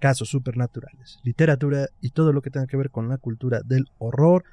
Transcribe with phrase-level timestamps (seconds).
[0.00, 4.44] casos supernaturales, literatura y todo lo que tenga que ver con la cultura del horror.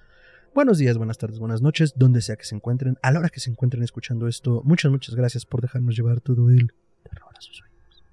[0.55, 3.39] Buenos días, buenas tardes, buenas noches, donde sea que se encuentren, a la hora que
[3.39, 7.61] se encuentren escuchando esto, muchas, muchas gracias por dejarnos llevar todo el terror a sus
[7.63, 8.03] oídos.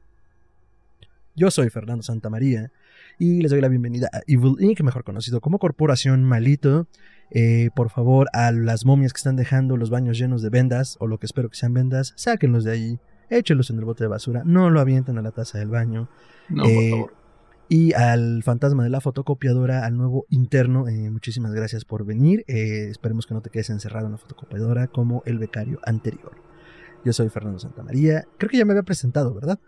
[1.37, 2.73] Yo soy Fernando Santamaría
[3.19, 6.87] y les doy la bienvenida a Evil Inc., mejor conocido como Corporación Malito.
[7.31, 11.06] Eh, por favor, a las momias que están dejando los baños llenos de vendas, o
[11.06, 14.42] lo que espero que sean vendas, sáquenlos de ahí, échenlos en el bote de basura,
[14.45, 16.08] no lo avienten a la taza del baño.
[16.48, 17.14] No, por Eh, favor.
[17.71, 22.45] Y al fantasma de la fotocopiadora, al nuevo interno, eh, muchísimas gracias por venir.
[22.49, 26.33] Eh, esperemos que no te quedes encerrado en la fotocopiadora como el becario anterior.
[27.05, 28.27] Yo soy Fernando Santamaría.
[28.37, 29.59] Creo que ya me había presentado, ¿verdad?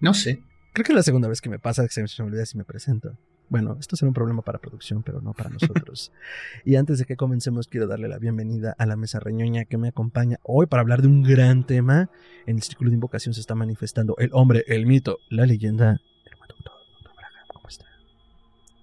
[0.00, 0.42] No sé.
[0.72, 2.64] Creo que es la segunda vez que me pasa que se me olvida si me
[2.64, 3.16] presento.
[3.48, 6.12] Bueno, esto será un problema para producción, pero no para nosotros.
[6.64, 9.88] y antes de que comencemos, quiero darle la bienvenida a la mesa reñoña que me
[9.88, 12.10] acompaña hoy para hablar de un gran tema.
[12.46, 16.00] En el círculo de invocación se está manifestando el hombre, el mito, la leyenda.
[16.26, 17.86] El buen doctor, doctor Braga, ¿cómo está?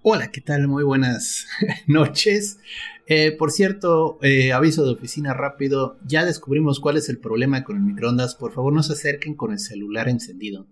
[0.08, 0.68] Hola, ¿qué tal?
[0.68, 1.48] Muy buenas
[1.88, 2.60] noches.
[3.08, 5.98] Eh, por cierto, eh, aviso de oficina rápido.
[6.06, 8.36] Ya descubrimos cuál es el problema con el microondas.
[8.36, 10.68] Por favor, no se acerquen con el celular encendido.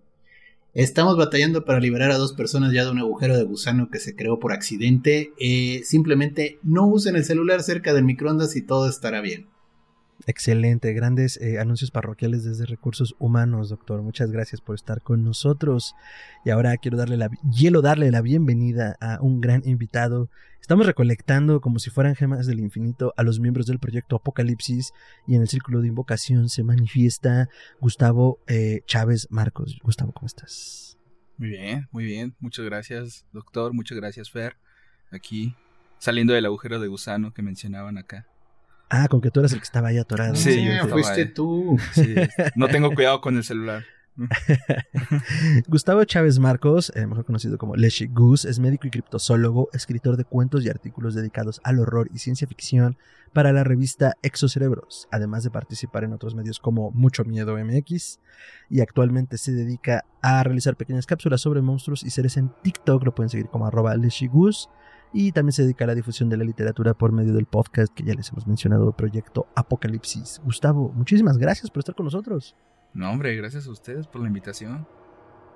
[0.76, 4.16] Estamos batallando para liberar a dos personas ya de un agujero de gusano que se
[4.16, 5.34] creó por accidente.
[5.39, 9.48] Eh, simplemente no usen el celular cerca del microondas y todo estará bien.
[10.26, 14.02] Excelente, grandes eh, anuncios parroquiales desde Recursos Humanos, doctor.
[14.02, 15.95] Muchas gracias por estar con nosotros.
[16.45, 20.30] Y ahora quiero darle la, quiero darle la bienvenida a un gran invitado.
[20.62, 24.94] Estamos recolectando como si fueran gemas del infinito a los miembros del proyecto Apocalipsis
[25.28, 27.50] y en el círculo de invocación se manifiesta
[27.82, 29.78] Gustavo eh, Chávez Marcos.
[29.83, 30.98] Gustavo, ¿cómo estás?
[31.38, 32.33] Muy bien, muy bien.
[32.39, 33.73] Muchas gracias, doctor.
[33.73, 34.56] Muchas gracias, Fer.
[35.12, 35.54] Aquí,
[35.98, 38.26] saliendo del agujero de gusano que mencionaban acá.
[38.95, 40.36] Ah, con que tú eras el que estaba ahí atorado.
[40.36, 41.33] Sí, yo estaba fuiste ahí.
[41.33, 41.80] tú.
[41.93, 42.14] Sí,
[42.55, 43.83] no tengo cuidado con el celular.
[45.67, 50.26] Gustavo Chávez Marcos, eh, mejor conocido como Leshy Goose, es médico y criptozoólogo, escritor de
[50.26, 52.95] cuentos y artículos dedicados al horror y ciencia ficción
[53.33, 58.20] para la revista Exocerebros, además de participar en otros medios como Mucho Miedo MX,
[58.70, 63.15] y actualmente se dedica a realizar pequeñas cápsulas sobre monstruos y seres en TikTok, lo
[63.15, 64.70] pueden seguir como arroba Leshy Goose,
[65.14, 68.04] y también se dedica a la difusión de la literatura por medio del podcast que
[68.04, 70.42] ya les hemos mencionado, el proyecto Apocalipsis.
[70.44, 72.56] Gustavo, muchísimas gracias por estar con nosotros.
[72.94, 74.88] No, hombre, gracias a ustedes por la invitación.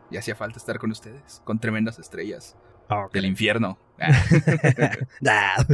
[0.10, 2.56] Y hacía falta estar con ustedes, con tremendas estrellas
[3.14, 3.78] del infierno.
[5.28, 5.66] Ah.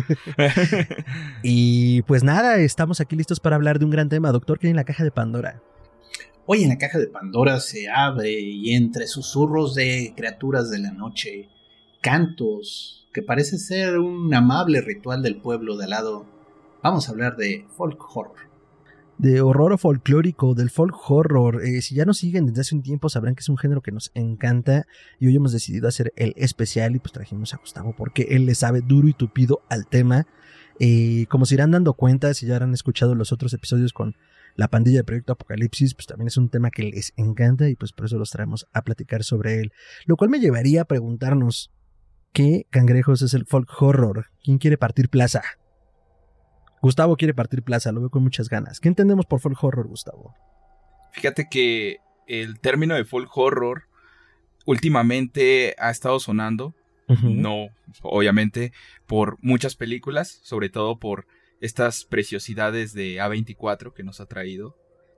[1.43, 4.71] Y pues nada, estamos aquí listos para hablar de un gran tema, doctor, que hay
[4.71, 5.61] en la caja de Pandora.
[6.45, 10.91] Hoy en la caja de Pandora se abre y entre susurros de criaturas de la
[10.91, 11.49] noche,
[12.03, 16.25] cantos, que parece ser un amable ritual del pueblo de al lado,
[16.83, 18.35] vamos a hablar de folk horror.
[19.17, 21.63] De horror folclórico, del folk horror.
[21.63, 23.91] Eh, si ya nos siguen desde hace un tiempo, sabrán que es un género que
[23.91, 24.85] nos encanta.
[25.19, 28.55] Y hoy hemos decidido hacer el especial y pues trajimos a Gustavo porque él le
[28.55, 30.27] sabe duro y tupido al tema.
[30.79, 34.15] Eh, como se irán dando cuenta, si ya habrán escuchado los otros episodios con
[34.55, 37.93] la pandilla de Proyecto Apocalipsis, pues también es un tema que les encanta y pues
[37.93, 39.71] por eso los traemos a platicar sobre él.
[40.05, 41.71] Lo cual me llevaría a preguntarnos,
[42.33, 44.27] ¿qué cangrejos es el folk horror?
[44.43, 45.41] ¿Quién quiere partir plaza?
[46.81, 48.81] Gustavo quiere partir plaza, lo veo con muchas ganas.
[48.81, 50.35] ¿Qué entendemos por folk horror, Gustavo?
[51.13, 53.83] Fíjate que el término de folk horror
[54.65, 56.75] últimamente ha estado sonando.
[57.21, 57.67] No,
[58.01, 58.71] obviamente,
[59.05, 61.27] por muchas películas, sobre todo por
[61.61, 64.75] estas preciosidades de A24 que nos ha traído,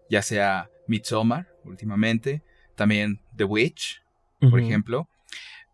[0.10, 2.44] ya sea Midsommar últimamente,
[2.76, 4.04] también The Witch,
[4.40, 5.08] por ejemplo.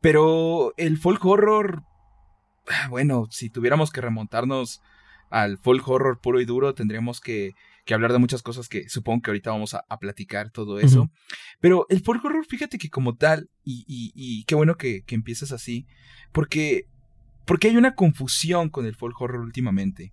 [0.01, 1.83] Pero el folk horror,
[2.67, 4.81] ah, bueno, si tuviéramos que remontarnos
[5.29, 7.53] al folk horror puro y duro, tendríamos que,
[7.85, 11.09] que hablar de muchas cosas que supongo que ahorita vamos a, a platicar todo eso.
[11.59, 15.15] Pero el folk horror, fíjate que como tal, y, y, y qué bueno que, que
[15.15, 15.85] empieces así,
[16.31, 16.87] porque,
[17.45, 20.11] porque hay una confusión con el folk horror últimamente.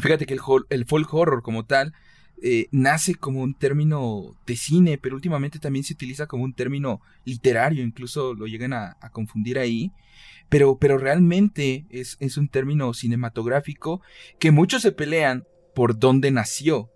[0.00, 0.40] Fíjate que el,
[0.70, 1.94] el folk horror como tal
[2.44, 7.00] eh, nace como un término de cine, pero últimamente también se utiliza como un término
[7.24, 9.92] literario, incluso lo llegan a, a confundir ahí.
[10.48, 14.02] Pero, pero realmente es, es un término cinematográfico
[14.38, 15.44] que muchos se pelean
[15.74, 16.90] por dónde nació.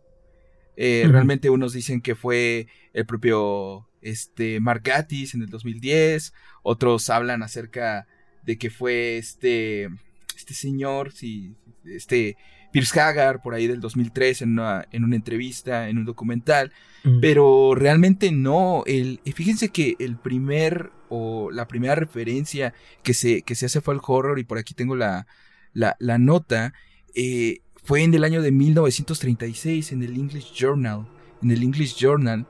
[0.77, 1.07] Eh.
[1.09, 7.43] Realmente unos dicen que fue el propio este, Mark Gatiss en el 2010, otros hablan
[7.43, 8.07] acerca
[8.43, 9.89] de que fue este,
[10.37, 11.55] este señor, sí,
[11.85, 12.37] este
[12.77, 16.73] Pierce Hagar por ahí del 2003 en una, en una entrevista, en un documental,
[17.05, 17.21] mm.
[17.21, 23.55] pero realmente no, el, fíjense que el primer o la primera referencia que se, que
[23.55, 25.27] se hace fue al horror y por aquí tengo la,
[25.73, 26.75] la, la nota,
[27.15, 31.09] eh, fue en el año de 1936 en el English Journal,
[31.43, 32.47] en el English Journal,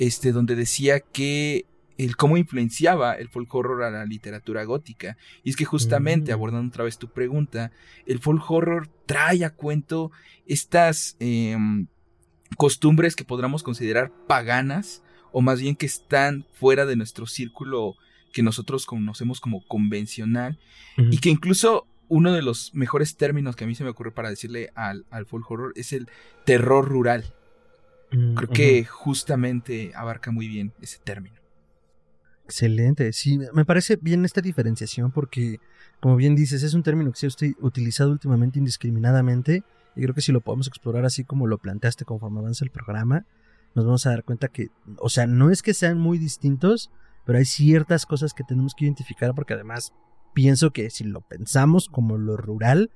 [0.00, 1.66] este, donde decía que
[1.98, 5.16] el cómo influenciaba el folk horror a la literatura gótica.
[5.42, 6.34] Y es que justamente, mm.
[6.34, 7.72] abordando otra vez tu pregunta,
[8.06, 10.12] el folk horror trae a cuento
[10.46, 11.88] estas em,
[12.56, 15.02] costumbres que podríamos considerar paganas,
[15.32, 17.96] o más bien que están fuera de nuestro círculo
[18.32, 20.58] que nosotros conocemos como convencional,
[20.96, 24.30] y que incluso uno de los mejores términos que a mí se me ocurre para
[24.30, 26.08] decirle al, al folk horror es el
[26.44, 27.34] terror rural.
[28.12, 31.37] Mm, Creo que justamente abarca muy bien ese término.
[32.48, 35.60] Excelente, sí, me parece bien esta diferenciación porque,
[36.00, 37.30] como bien dices, es un término que se ha
[37.60, 39.64] utilizado últimamente indiscriminadamente
[39.94, 43.26] y creo que si lo podemos explorar así como lo planteaste conforme avanza el programa,
[43.74, 46.90] nos vamos a dar cuenta que, o sea, no es que sean muy distintos,
[47.26, 49.92] pero hay ciertas cosas que tenemos que identificar porque además
[50.32, 52.90] pienso que si lo pensamos como lo rural,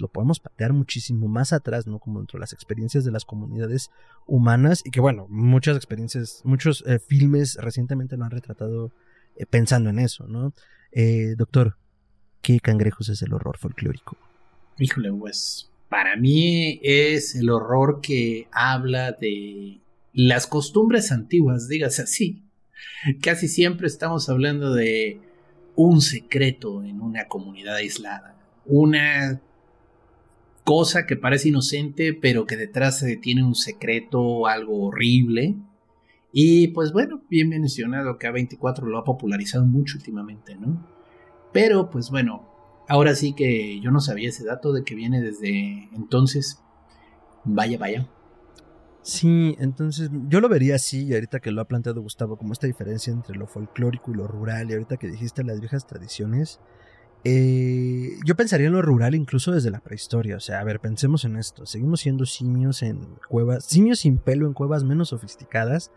[0.00, 1.98] lo podemos patear muchísimo más atrás, ¿no?
[1.98, 3.90] Como dentro de las experiencias de las comunidades
[4.26, 8.92] humanas y que bueno, muchas experiencias, muchos eh, filmes recientemente lo han retratado
[9.36, 10.52] eh, pensando en eso, ¿no?
[10.92, 11.76] Eh, doctor,
[12.42, 14.16] ¿qué cangrejos es el horror folclórico?
[14.78, 19.80] Híjole, pues para mí es el horror que habla de
[20.12, 22.44] las costumbres antiguas, dígase así.
[23.22, 25.20] Casi siempre estamos hablando de
[25.76, 28.36] un secreto en una comunidad aislada,
[28.66, 29.40] una
[30.64, 35.56] cosa que parece inocente, pero que detrás tiene un secreto, algo horrible.
[36.32, 40.86] Y pues bueno, bien mencionado que A24 lo ha popularizado mucho últimamente, ¿no?
[41.52, 42.48] Pero pues bueno,
[42.88, 46.62] ahora sí que yo no sabía ese dato de que viene desde entonces.
[47.44, 48.08] Vaya, vaya.
[49.02, 52.66] Sí, entonces yo lo vería así, y ahorita que lo ha planteado Gustavo, como esta
[52.66, 56.60] diferencia entre lo folclórico y lo rural, y ahorita que dijiste las viejas tradiciones,
[57.24, 60.36] eh, yo pensaría en lo rural incluso desde la prehistoria.
[60.36, 61.66] O sea, a ver, pensemos en esto.
[61.66, 65.90] Seguimos siendo simios en cuevas, simios sin pelo en cuevas menos sofisticadas.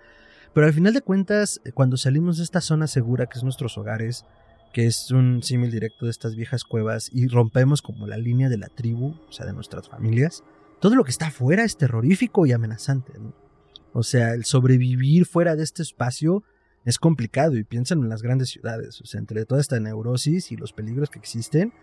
[0.54, 3.78] Pero al final de cuentas, eh, cuando salimos de esta zona segura que es nuestros
[3.78, 4.26] hogares,
[4.74, 8.58] que es un símil directo de estas viejas cuevas, y rompemos como la línea de
[8.58, 10.44] la tribu, o sea, de nuestras familias,
[10.80, 13.14] todo lo que está afuera es terrorífico y amenazante.
[13.94, 16.44] O sea, el sobrevivir fuera de este espacio
[16.86, 20.58] es complicado y piensan en las grandes ciudades, o sea, entre toda esta neurosis y
[20.58, 21.74] los peligros que existen,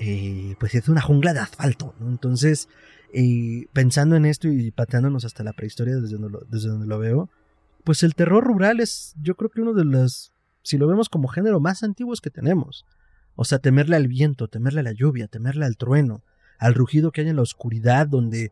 [0.00, 2.08] eh, pues es una jungla de asfalto, ¿no?
[2.08, 2.68] Entonces,
[3.12, 6.98] eh, pensando en esto y pateándonos hasta la prehistoria desde donde, lo, desde donde lo
[6.98, 7.30] veo,
[7.84, 11.28] pues el terror rural es, yo creo que uno de los, si lo vemos como
[11.28, 12.84] género, más antiguos que tenemos.
[13.34, 16.22] O sea, temerle al viento, temerle a la lluvia, temerle al trueno,
[16.58, 18.50] al rugido que hay en la oscuridad, donde,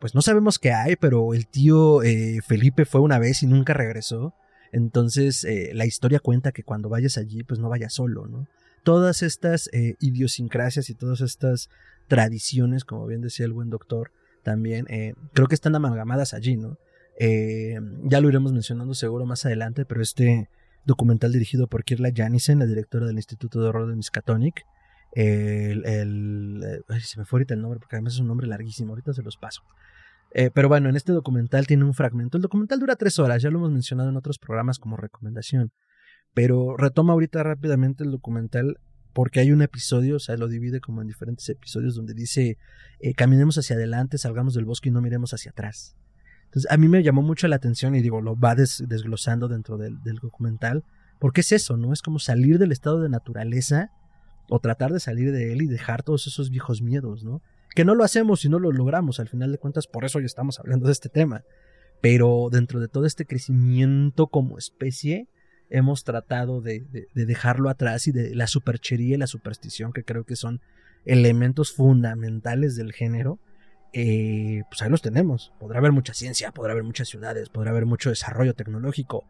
[0.00, 3.74] pues no sabemos qué hay, pero el tío eh, Felipe fue una vez y nunca
[3.74, 4.34] regresó.
[4.74, 8.48] Entonces, eh, la historia cuenta que cuando vayas allí, pues no vayas solo, ¿no?
[8.82, 11.70] Todas estas eh, idiosincrasias y todas estas
[12.08, 14.10] tradiciones, como bien decía el buen doctor,
[14.42, 16.76] también eh, creo que están amalgamadas allí, ¿no?
[17.16, 20.48] ya lo iremos mencionando seguro más adelante, pero este
[20.84, 24.64] documental dirigido por Kirla Janisen, la directora del Instituto de Horror de Miskatonic,
[25.12, 25.84] el,
[27.04, 29.36] se me fue ahorita el nombre porque además es un nombre larguísimo, ahorita se los
[29.36, 29.62] paso.
[30.34, 32.36] Eh, pero bueno, en este documental tiene un fragmento.
[32.36, 35.72] El documental dura tres horas, ya lo hemos mencionado en otros programas como recomendación.
[36.34, 38.78] Pero retoma ahorita rápidamente el documental
[39.12, 42.58] porque hay un episodio, o sea, lo divide como en diferentes episodios donde dice,
[42.98, 45.96] eh, caminemos hacia adelante, salgamos del bosque y no miremos hacia atrás.
[46.46, 50.02] Entonces, a mí me llamó mucho la atención y digo, lo va desglosando dentro del,
[50.02, 50.82] del documental,
[51.20, 51.92] porque es eso, ¿no?
[51.92, 53.90] Es como salir del estado de naturaleza
[54.48, 57.40] o tratar de salir de él y dejar todos esos viejos miedos, ¿no?
[57.74, 60.24] Que no lo hacemos y no lo logramos, al final de cuentas, por eso hoy
[60.24, 61.44] estamos hablando de este tema.
[62.00, 65.28] Pero dentro de todo este crecimiento como especie,
[65.70, 70.36] hemos tratado de, dejarlo atrás y de la superchería y la superstición, que creo que
[70.36, 70.60] son
[71.04, 73.40] elementos fundamentales del género,
[73.92, 75.52] eh, pues ahí los tenemos.
[75.58, 79.24] Podrá haber mucha ciencia, podrá haber muchas ciudades, podrá haber mucho desarrollo tecnológico,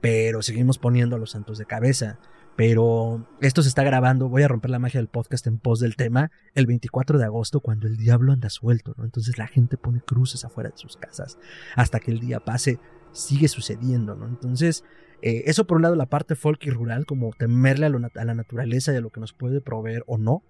[0.00, 2.18] pero seguimos poniendo a los santos de cabeza.
[2.56, 5.96] Pero esto se está grabando, voy a romper la magia del podcast en pos del
[5.96, 9.04] tema, el 24 de agosto cuando el diablo anda suelto, ¿no?
[9.04, 11.38] Entonces la gente pone cruces afuera de sus casas
[11.76, 12.78] hasta que el día pase,
[13.12, 14.26] sigue sucediendo, ¿no?
[14.26, 14.84] Entonces,
[15.22, 18.92] eh, eso por un lado la parte folk y rural, como temerle a, la naturaleza
[18.92, 20.42] y a lo que nos puede proveer o no.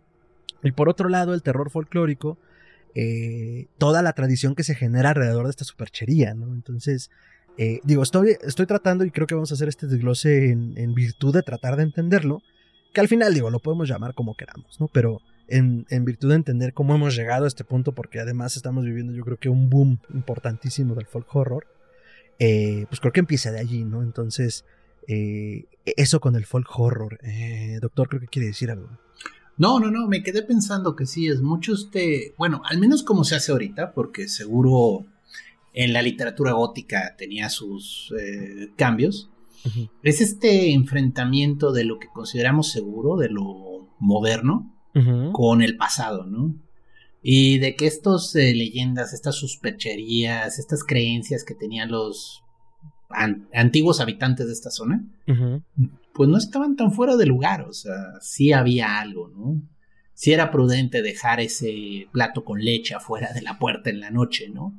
[0.62, 2.38] Y por otro lado, el terror folclórico,
[2.94, 6.54] eh, toda la tradición que se genera alrededor de esta superchería, ¿no?
[6.54, 7.10] Entonces,
[7.58, 11.34] eh, digo, estoy, estoy tratando y creo que vamos a hacer este desglose en, virtud
[11.34, 12.42] de tratar de entenderlo,
[12.92, 14.88] que al final digo, lo podemos llamar como queramos, ¿no?
[14.88, 19.12] Pero en, virtud de entender cómo hemos llegado a este punto, porque además estamos viviendo
[19.12, 21.66] yo creo que un boom importantísimo del folk horror,
[22.38, 24.02] eh, pues creo que empieza de allí, ¿no?
[24.02, 24.64] Entonces,
[25.06, 27.18] eh, eso con el folk horror,
[27.80, 28.88] doctor, creo que quiere decir algo.
[29.58, 33.22] No, no, no, me quedé pensando que sí, es mucho este, bueno, al menos como
[33.22, 35.04] se hace ahorita, porque seguro
[35.72, 38.12] en la literatura gótica tenía sus
[38.76, 39.30] cambios,
[40.02, 44.74] es este enfrentamiento de lo que consideramos seguro, de lo moderno,
[45.32, 46.54] con el pasado, ¿no?
[47.22, 52.42] Y de que estas eh, leyendas, estas sospecherías, estas creencias que tenían los
[53.52, 55.04] antiguos habitantes de esta zona,
[56.12, 59.62] pues no estaban tan fuera de lugar, o sea, sí había algo, ¿no?
[60.14, 64.48] Sí era prudente dejar ese plato con leche afuera de la puerta en la noche,
[64.48, 64.74] ¿no?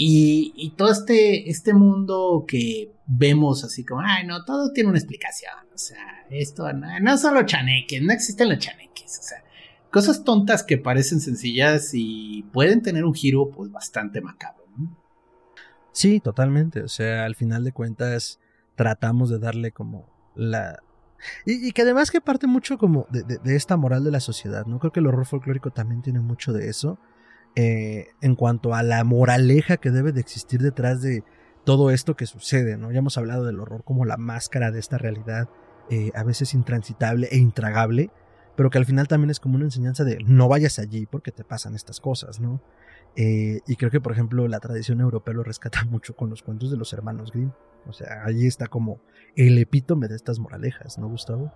[0.00, 5.52] Y, todo este, este mundo que vemos así como, ay, no, todo tiene una explicación,
[5.74, 9.42] o sea, esto no, no solo chaneques, no existen los chaneques, o sea,
[9.90, 14.64] cosas tontas que parecen sencillas y pueden tener un giro pues bastante macabro.
[14.76, 14.96] ¿no?
[15.90, 18.38] Sí, totalmente, o sea, al final de cuentas
[18.76, 20.78] tratamos de darle como la...
[21.44, 24.78] Y, que además que parte mucho como de, de, esta moral de la sociedad, ¿no?
[24.78, 27.00] Creo que el horror folclórico también tiene mucho de eso.
[27.56, 31.24] Eh, en cuanto a la moraleja que debe de existir detrás de
[31.64, 32.92] todo esto que sucede, ¿no?
[32.92, 35.48] Ya hemos hablado del horror como la máscara de esta realidad
[35.90, 38.10] eh, a veces intransitable e intragable,
[38.56, 41.44] pero que al final también es como una enseñanza de no vayas allí porque te
[41.44, 42.62] pasan estas cosas, ¿no?
[43.16, 46.70] Eh, y creo que, por ejemplo, la tradición europea lo rescata mucho con los cuentos
[46.70, 47.50] de los hermanos Grimm.
[47.86, 49.00] O sea, allí está como
[49.34, 51.52] el epítome de estas moralejas, ¿no, Gustavo?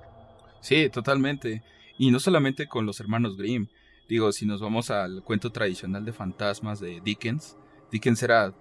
[0.61, 1.62] Sí, totalmente.
[1.99, 3.68] Y no solamente con los hermanos Grimm,
[4.09, 7.56] Digo, si nos vamos al cuento tradicional de fantasmas de Dickens,
[7.90, 8.54] Dickens era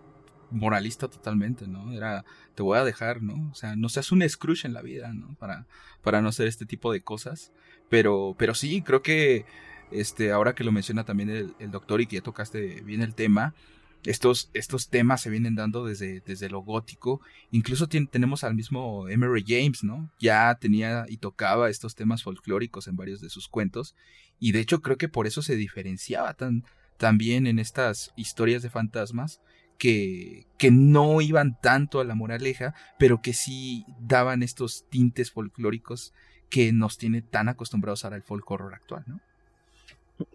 [0.51, 1.91] moralista totalmente, ¿no?
[1.93, 3.50] Era, te voy a dejar, ¿no?
[3.51, 5.36] O sea, no seas un Scrooge en la vida, ¿no?
[5.39, 5.65] Para,
[6.03, 7.51] para no hacer este tipo de cosas.
[7.89, 9.45] Pero, pero sí, creo que,
[9.91, 13.53] este, ahora que lo menciona también el, doctor y que ya tocaste bien el tema,
[14.03, 17.21] estos, estos temas se vienen dando desde, desde lo gótico.
[17.51, 20.12] Incluso tenemos al mismo Emery James, ¿no?
[20.19, 23.95] Ya tenía y tocaba estos temas folclóricos en varios de sus cuentos.
[24.41, 26.65] Y de hecho creo que por eso se diferenciaba tan,
[27.17, 29.39] bien en estas historias de fantasmas.
[29.77, 36.13] Que, que no iban tanto a la moraleja, pero que sí daban estos tintes folclóricos
[36.51, 39.21] que nos tiene tan acostumbrados ahora el folk horror actual, ¿no?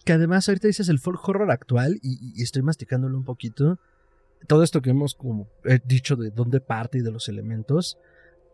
[0.05, 3.79] Que además ahorita dices el folk horror actual y, estoy masticándolo un poquito.
[4.49, 7.99] Todo esto que hemos como he dicho de dónde parte y de los elementos,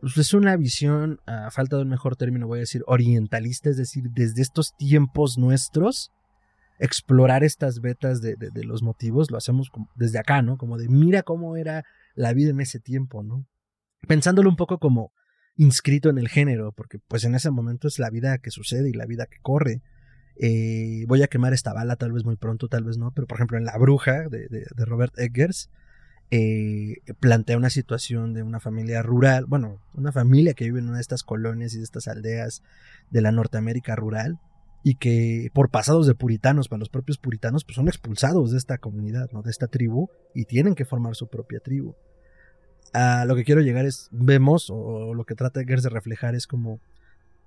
[0.03, 3.77] pues es una visión, a falta de un mejor término voy a decir, orientalista, es
[3.77, 6.11] decir, desde estos tiempos nuestros,
[6.81, 10.59] explorar estas vetas de, los motivos, lo hacemos desde acá, ¿no?
[10.59, 11.85] Como de mira cómo era
[12.17, 13.47] la vida en ese tiempo, ¿no?
[14.09, 15.13] Pensándolo un poco como
[15.55, 18.95] inscrito en el género, porque pues en ese momento es la vida que sucede y
[18.95, 19.83] la vida que corre.
[20.35, 23.37] Eh, voy a quemar esta bala tal vez muy pronto, tal vez no, pero por
[23.37, 25.71] ejemplo en La Bruja de, de, Robert Eggers
[26.35, 30.97] eh, plantea una situación de una familia rural, bueno, una familia que vive en una
[30.97, 32.63] de estas colonias y de estas aldeas
[33.11, 34.39] de la Norteamérica rural
[34.83, 38.79] y que por pasados de puritanos, para los propios puritanos, pues son expulsados de esta
[38.79, 39.43] comunidad, ¿no?
[39.43, 41.97] de esta tribu y tienen que formar su propia tribu.
[42.95, 46.47] A lo que quiero llegar es, vemos, o lo que trata Eggers de reflejar es
[46.47, 46.81] como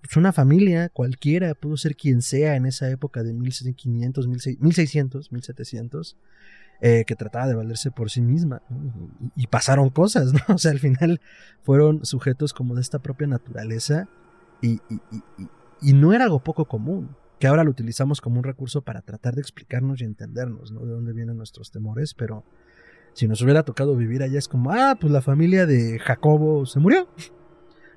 [0.01, 6.17] pues una familia cualquiera, pudo ser quien sea en esa época de 1500, 1600, 1700,
[6.81, 8.61] que trataba de valerse por sí misma.
[9.35, 10.39] Y, pasaron cosas, ¿no?
[10.55, 11.21] O sea, al final
[11.63, 14.07] fueron sujetos como de esta propia naturaleza
[14.61, 14.81] y,
[15.81, 19.35] y, no era algo poco común, que ahora lo utilizamos como un recurso para tratar
[19.35, 20.85] de explicarnos y entendernos, ¿no?
[20.85, 22.43] De dónde vienen nuestros temores, pero
[23.15, 26.79] si nos hubiera tocado vivir allá es como, ah, pues la familia de Jacobo se
[26.79, 27.07] murió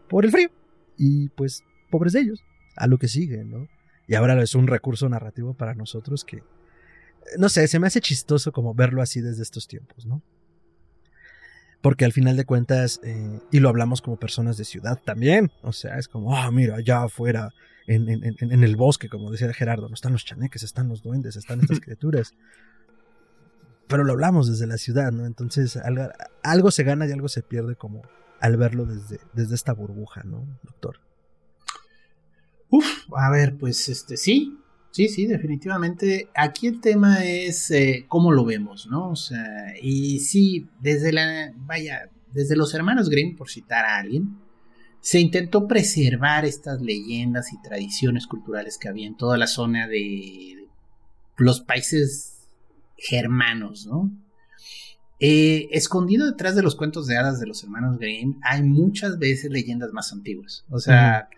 [0.08, 0.48] por el frío.
[0.96, 2.44] Y pues pobres de ellos,
[2.76, 3.68] a lo que sigue, ¿no?
[4.06, 6.42] Y ahora es un recurso narrativo para nosotros que,
[7.36, 10.22] no sé, se me hace chistoso como verlo así desde estos tiempos, ¿no?
[11.80, 15.72] Porque al final de cuentas, eh, y lo hablamos como personas de ciudad también, o
[15.72, 17.52] sea, es como, ah, mira, allá afuera,
[17.86, 21.36] en, en, en, el bosque, como decía Gerardo, no están los chaneques, están los duendes,
[21.36, 22.34] están estas criaturas.
[23.86, 25.24] Pero lo hablamos desde la ciudad, ¿no?
[25.24, 26.08] Entonces, algo,
[26.42, 28.02] algo se gana y algo se pierde como
[28.40, 31.00] al verlo desde, desde esta burbuja, ¿no, doctor?
[32.68, 34.58] Uf, a ver, pues este sí,
[34.98, 36.28] sí, sí, definitivamente.
[36.34, 39.10] Aquí el tema es eh, cómo lo vemos, ¿no?
[39.10, 44.38] O sea, y sí, desde la, vaya, desde los hermanos Grimm, por citar a alguien,
[45.00, 50.66] se intentó preservar estas leyendas y tradiciones culturales que había en toda la zona de
[51.36, 52.48] los países
[52.96, 54.10] germanos, ¿no?
[55.20, 59.52] Eh, escondido detrás de los cuentos de hadas de los hermanos Grimm hay muchas veces
[59.52, 60.64] leyendas más antiguas.
[60.70, 61.28] O sea,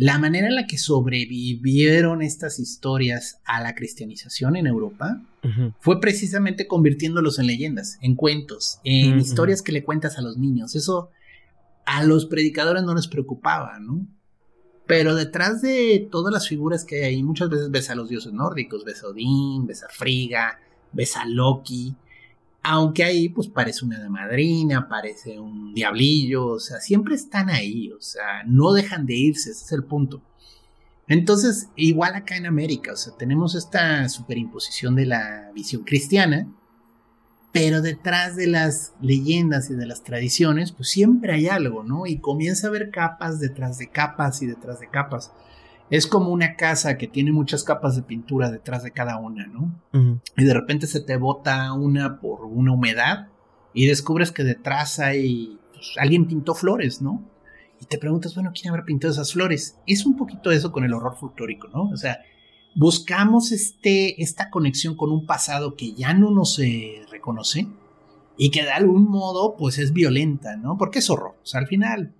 [0.00, 5.20] la manera en la que sobrevivieron estas historias a la cristianización en Europa
[5.80, 10.76] fue precisamente convirtiéndolos en leyendas, en cuentos, en historias que le cuentas a los niños.
[10.76, 11.10] Eso
[11.84, 14.06] a los predicadores no les preocupaba, ¿no?
[14.86, 18.32] Pero detrás de todas las figuras que hay ahí, muchas veces ves a los dioses
[18.32, 20.60] nórdicos, ves a Odín, ves a Frigga,
[20.92, 21.96] ves a Loki,
[22.62, 28.00] aunque ahí pues parece una madrina, parece un diablillo, o sea, siempre están ahí, o
[28.00, 30.22] sea, no dejan de irse, ese es el punto.
[31.06, 36.46] Entonces, igual acá en América, o sea, tenemos esta superimposición de la visión cristiana,
[37.50, 42.06] pero detrás de las leyendas y de las tradiciones, pues siempre hay algo, ¿no?
[42.06, 45.32] Y comienza a haber capas detrás de capas y detrás de capas.
[45.90, 49.72] Es como una casa que tiene muchas capas de pintura detrás de cada una, ¿no?
[50.36, 53.28] Y de repente se te bota una por una humedad
[53.72, 55.58] y descubres que detrás hay...
[55.72, 57.22] Pues, alguien pintó flores, ¿no?
[57.80, 59.78] Y te preguntas, bueno, ¿quién habrá pintado esas flores?
[59.86, 61.84] Es un poquito eso con el horror folclórico, ¿no?
[61.84, 62.18] O sea,
[62.74, 67.68] buscamos este, esta conexión con un pasado que ya no nos eh, reconoce
[68.36, 70.76] y que de algún modo pues es violenta, ¿no?
[70.76, 71.36] Porque es horror.
[71.42, 72.14] O sea, al final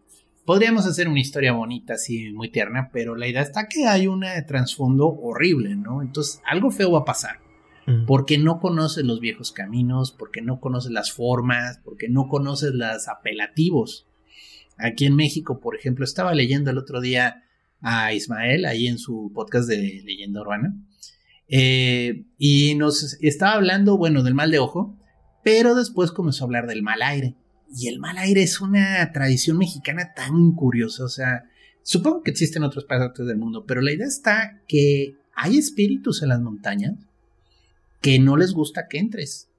[0.48, 4.24] podríamos hacer una historia bonita, así muy tierna, pero la idea está que hay un
[4.46, 6.00] trasfondo horrible, ¿no?
[6.00, 7.40] Entonces algo feo va a pasar.
[8.06, 13.08] Porque no conoces los viejos caminos, porque no conoces las formas, porque no conoces los
[13.08, 14.08] apelativos.
[14.78, 17.44] Aquí en México, por ejemplo, estaba leyendo el otro día
[17.82, 20.74] a Ismael ahí en su podcast de leyenda urbana.
[21.48, 24.96] Eh, y nos estaba hablando, bueno, del mal de ojo,
[25.44, 27.36] pero después comenzó a hablar del mal aire.
[27.70, 31.44] Y el mal aire es una tradición mexicana tan curiosa, o sea,
[31.82, 36.22] supongo que existe en otras partes del mundo, pero la idea está que hay espíritus
[36.22, 36.94] en las montañas
[38.00, 39.50] que no les gusta que entres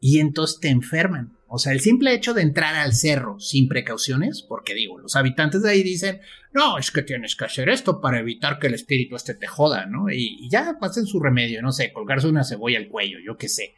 [0.00, 1.36] y entonces te enferman.
[1.48, 5.62] O sea, el simple hecho de entrar al cerro sin precauciones, porque digo, los habitantes
[5.62, 6.20] de ahí dicen,
[6.52, 9.86] no, es que tienes que hacer esto para evitar que el espíritu este te joda,
[9.86, 10.10] ¿no?
[10.10, 13.74] Y, ya pasen su remedio, no sé, colgarse una cebolla al cuello, yo qué sé.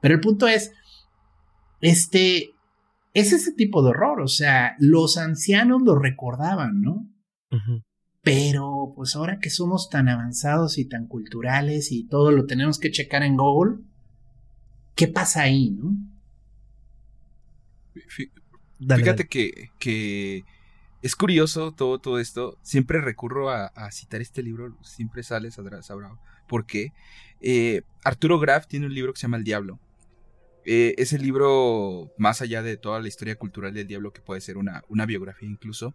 [0.00, 0.72] Pero el punto es,
[1.80, 2.50] este,
[3.18, 7.08] es ese tipo de horror, o sea, los ancianos lo recordaban, ¿no?
[8.22, 12.90] Pero pues ahora que somos tan avanzados y tan culturales y todo lo tenemos que
[12.90, 13.78] checar en Google,
[14.94, 15.96] ¿qué pasa ahí, no?
[18.96, 20.44] Fíjate Que,
[21.00, 22.58] es curioso todo, todo esto.
[22.62, 26.18] Siempre recurro a, citar este libro, siempre sale Sabrado.
[26.48, 26.92] ¿Por qué?
[27.40, 29.78] Eh, Arturo Graf tiene un libro que se llama El Diablo.
[30.70, 34.58] Eh, ese libro, más allá de toda la historia cultural del diablo, que puede ser
[34.58, 35.94] una, una biografía incluso,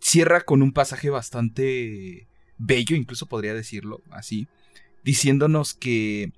[0.00, 4.48] cierra con un pasaje bastante bello, incluso podría decirlo así,
[5.04, 6.32] diciéndonos que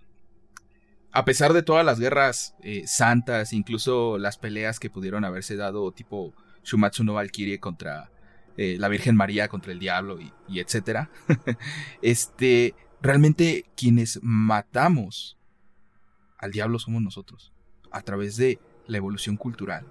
[1.13, 5.93] a pesar de todas las guerras eh, santas, incluso las peleas que pudieron haberse dado,
[5.93, 8.11] tipo Shumatsu no Valkyrie contra
[8.59, 11.09] eh, la Virgen María, contra el diablo y, etcétera,
[12.03, 15.39] este, realmente quienes matamos
[16.41, 17.53] al diablo somos nosotros,
[17.91, 19.87] a través de la evolución cultural,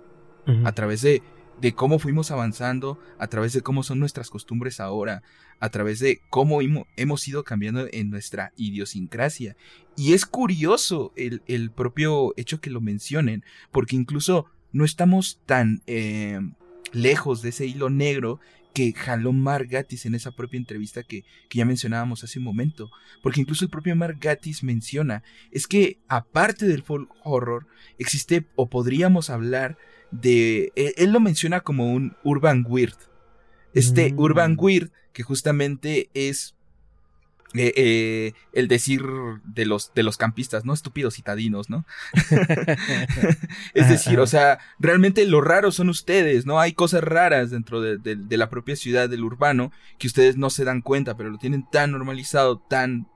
[0.65, 1.21] a través de
[1.61, 5.23] de cómo fuimos avanzando, a través de cómo son nuestras costumbres ahora,
[5.59, 6.59] a través de cómo
[6.95, 9.55] hemos ido cambiando en nuestra idiosincrasia.
[9.95, 16.39] Y es curioso el, propio hecho que lo mencionen, porque incluso no estamos tan eh,
[16.91, 18.39] lejos de ese hilo negro
[18.73, 22.89] que jaló Mark Gatiss en esa propia entrevista que, que, ya mencionábamos hace un momento.
[23.21, 28.69] Porque incluso el propio Mark Gatiss menciona, es que aparte del folk horror, existe o
[28.69, 29.77] podríamos hablar
[30.11, 30.71] de...
[30.75, 32.97] E, él lo menciona como un urban weird.
[33.73, 34.19] Este mm.
[34.19, 36.55] urban weird que justamente es
[37.55, 39.01] eh, eh, el decir
[39.43, 40.73] de los, de los campistas, ¿no?
[40.73, 41.83] Estúpidos citadinos, ¿no?
[43.73, 46.59] es decir, o sea, realmente lo raro son ustedes, ¿no?
[46.59, 50.63] Hay cosas raras dentro de, de, la propia ciudad del urbano que ustedes no se
[50.63, 53.07] dan cuenta, pero lo tienen tan normalizado, tan,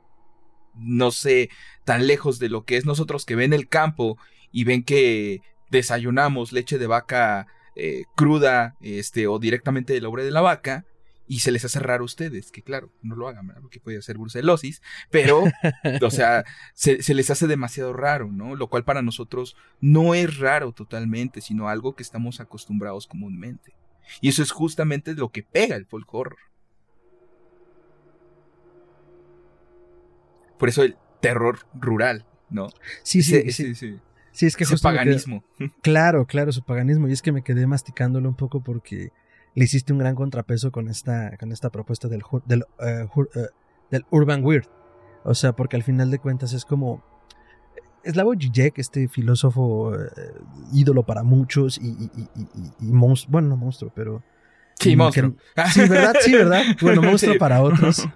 [0.73, 1.51] no sé,
[1.85, 4.17] tan lejos de lo que es nosotros que ven el campo
[4.51, 10.23] y ven que desayunamos leche de vaca eh, cruda este, o directamente de la obra
[10.23, 10.85] de la vaca
[11.27, 14.17] y se les hace raro a ustedes, que claro, no lo hagan, porque puede ser
[14.17, 15.43] brucelosis, pero,
[16.01, 18.55] o sea, se, se, les hace demasiado raro, ¿no?
[18.55, 23.73] Lo cual para nosotros no es raro totalmente, sino algo que estamos acostumbrados comúnmente.
[24.21, 26.37] Y eso es justamente lo que pega el folk horror.
[30.59, 32.69] Por eso el terror rural, ¿no?
[33.03, 33.75] Sí, sí, sí.
[33.75, 33.99] sí.
[34.33, 35.43] Sí, es que su paganismo.
[35.83, 37.07] claro, claro, su paganismo.
[37.07, 39.11] Y es que me quedé masticándolo un poco porque
[39.55, 43.47] le hiciste un gran contrapeso con esta, con esta propuesta del, del, eh, eh,
[43.91, 44.67] del Urban Weird.
[45.23, 47.03] O sea, porque al final de cuentas es como.
[48.05, 49.99] Slavoj Žižek, este filósofo eh,
[50.73, 52.27] ídolo para muchos y, y,
[52.81, 54.21] y, monstruo, bueno, no monstruo, pero
[54.79, 55.35] Sí, monstruo.
[55.71, 56.13] sí, ¿verdad?
[56.19, 56.63] Sí, ¿verdad?
[56.81, 58.07] Bueno, monstruo para otros.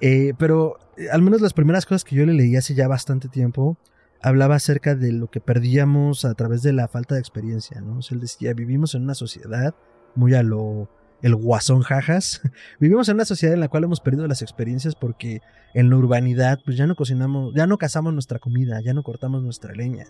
[0.00, 3.28] Eh, pero eh, al menos las primeras cosas que yo le leí hace ya bastante
[3.28, 3.76] tiempo
[4.20, 7.98] hablaba acerca de lo que perdíamos a través de la falta de experiencia, ¿no?
[7.98, 9.74] O sea, él decía, vivimos en una sociedad
[10.14, 10.88] muy a lo
[11.22, 12.42] el guasón jajas.
[12.80, 15.40] Vivimos en una sociedad en la cual hemos perdido las experiencias porque
[15.74, 19.42] en la urbanidad pues ya no cocinamos, ya no cazamos nuestra comida, ya no cortamos
[19.42, 20.06] nuestra leña.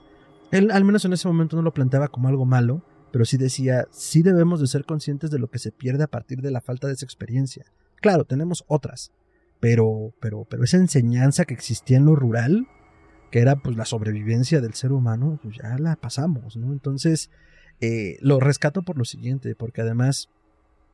[0.50, 2.82] Él al menos en ese momento no lo planteaba como algo malo,
[3.12, 6.42] pero sí decía, sí debemos de ser conscientes de lo que se pierde a partir
[6.42, 7.64] de la falta de esa experiencia.
[8.00, 9.12] Claro, tenemos otras,
[9.60, 12.66] pero, pero, pero esa enseñanza que existía en lo rural,
[13.30, 16.72] que era pues la sobrevivencia del ser humano, pues ya la pasamos, ¿no?
[16.72, 17.30] Entonces,
[17.80, 20.28] eh, lo rescato por lo siguiente, porque además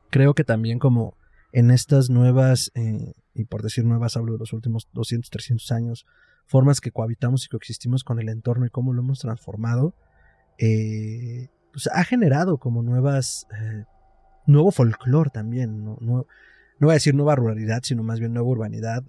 [0.09, 1.17] creo que también como
[1.51, 6.05] en estas nuevas, eh, y por decir nuevas hablo de los últimos 200, 300 años,
[6.45, 9.95] formas que cohabitamos y coexistimos con el entorno y cómo lo hemos transformado,
[10.57, 13.47] eh, pues ha generado como nuevas,
[14.45, 15.97] nuevo folclore también, ¿no?
[15.99, 16.25] No,
[16.79, 19.03] voy a decir nueva ruralidad, sino más bien nueva urbanidad,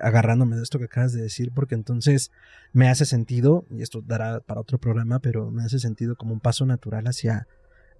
[0.00, 2.30] agarrándome de esto que acabas de decir, porque entonces
[2.72, 6.40] me hace sentido, y esto dará para otro programa, pero me hace sentido como un
[6.40, 7.46] paso natural hacia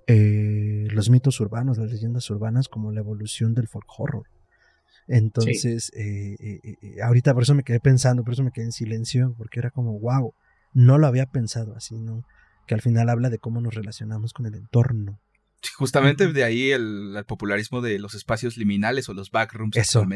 [0.06, 4.26] eh, los mitos urbanos, las leyendas urbanas como la evolución del folk horror.
[5.06, 9.34] Entonces, eh, eh, ahorita por eso me quedé pensando, por eso me quedé en silencio,
[9.36, 10.34] porque era como, wow,
[10.72, 12.24] no lo había pensado así, ¿no?
[12.66, 15.20] Que al final habla de cómo nos relacionamos con el entorno.
[15.76, 19.76] Justamente de ahí el, popularismo de los espacios liminales o los backrooms.
[19.76, 20.06] Eso,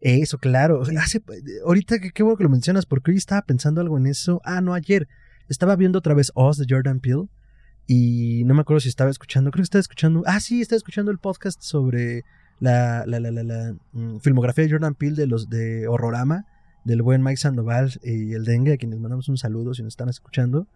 [0.00, 0.82] eso claro.
[0.98, 1.22] Hace,
[1.64, 4.40] ahorita qué bueno que lo mencionas, porque hoy estaba pensando algo en eso.
[4.44, 5.08] Ah, no, ayer.
[5.48, 7.26] Estaba viendo otra vez Oz de Jordan Peele
[7.92, 11.10] y no me acuerdo si estaba escuchando, creo que estaba escuchando, ah, sí, estaba escuchando
[11.10, 12.22] el podcast sobre
[12.60, 16.46] la, la, la, la, mm, filmografía de Jordan Peele de los de Horrorama,
[16.84, 20.08] del buen Mike Sandoval y el Dengue, a quienes mandamos un saludo si nos están
[20.08, 20.68] escuchando.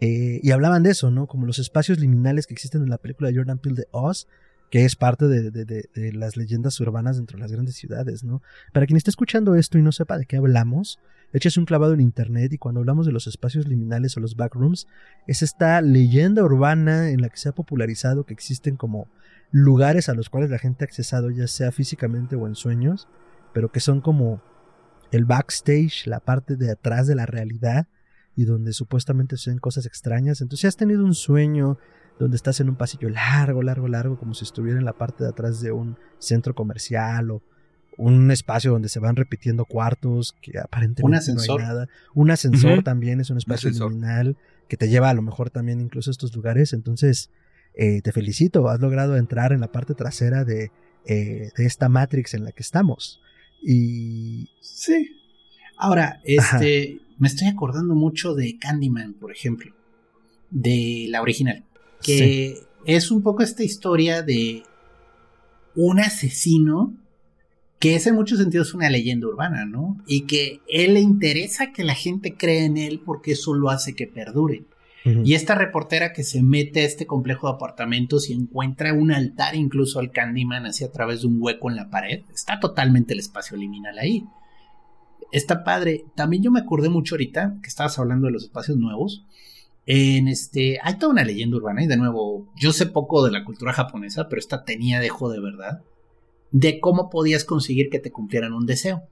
[0.00, 1.26] Eh, y hablaban de eso, ¿no?
[1.26, 4.28] Como los espacios liminales que existen en la película de Jordan Peele de Oz,
[4.70, 8.42] que es parte de, de, de, las leyendas urbanas dentro de las grandes ciudades, ¿no?
[8.72, 10.98] Para quien esté escuchando esto y no sepa de qué hablamos,
[11.32, 14.86] Échese un clavado en internet y cuando hablamos de los espacios liminales o los backrooms,
[15.26, 19.08] es esta leyenda urbana en la que se ha popularizado que existen como
[19.50, 23.08] lugares a los cuales la gente ha accesado ya sea físicamente o en sueños,
[23.52, 24.40] pero que son como
[25.10, 27.86] el backstage, la parte de atrás de la realidad
[28.36, 30.40] y donde supuestamente se ven cosas extrañas.
[30.40, 31.78] Entonces, si has tenido un sueño
[32.18, 35.30] donde estás en un pasillo largo, largo, largo, como si estuviera en la parte de
[35.30, 37.42] atrás de un centro comercial o
[37.98, 41.88] un espacio donde se van repitiendo cuartos, que aparentemente no hay nada.
[42.14, 44.36] Un ascensor también es un espacio liminal
[44.68, 46.74] que te lleva a lo mejor también incluso a estos lugares.
[46.74, 47.30] Entonces,
[47.74, 50.70] eh, te felicito, has logrado entrar en la parte trasera de,
[51.06, 53.22] eh, de esta Matrix en la que estamos.
[53.62, 54.50] Y...
[54.60, 55.22] Sí.
[55.78, 59.72] Ahora, este, me estoy acordando mucho de Candyman, por ejemplo,
[60.50, 61.64] de la original,
[62.02, 64.62] que es un poco esta historia de
[65.74, 66.94] un asesino
[67.78, 69.98] que es en muchos sentidos una leyenda urbana, ¿no?
[70.06, 73.94] Y que él le interesa que la gente cree en él porque eso lo hace
[73.94, 74.64] que perdure.
[75.24, 79.54] Y esta reportera que se mete a este complejo de apartamentos y encuentra un altar
[79.54, 83.20] incluso al Candyman así a través de un hueco en la pared, está totalmente el
[83.20, 84.24] espacio liminal ahí.
[85.32, 86.04] Está padre.
[86.14, 89.24] También yo me acordé mucho ahorita que estabas hablando de los espacios nuevos.
[89.86, 93.44] En este, hay toda una leyenda urbana y de nuevo, yo sé poco de la
[93.44, 95.82] cultura japonesa, pero esta tenía dejo de verdad
[96.50, 99.02] de cómo podías conseguir que te cumplieran un deseo.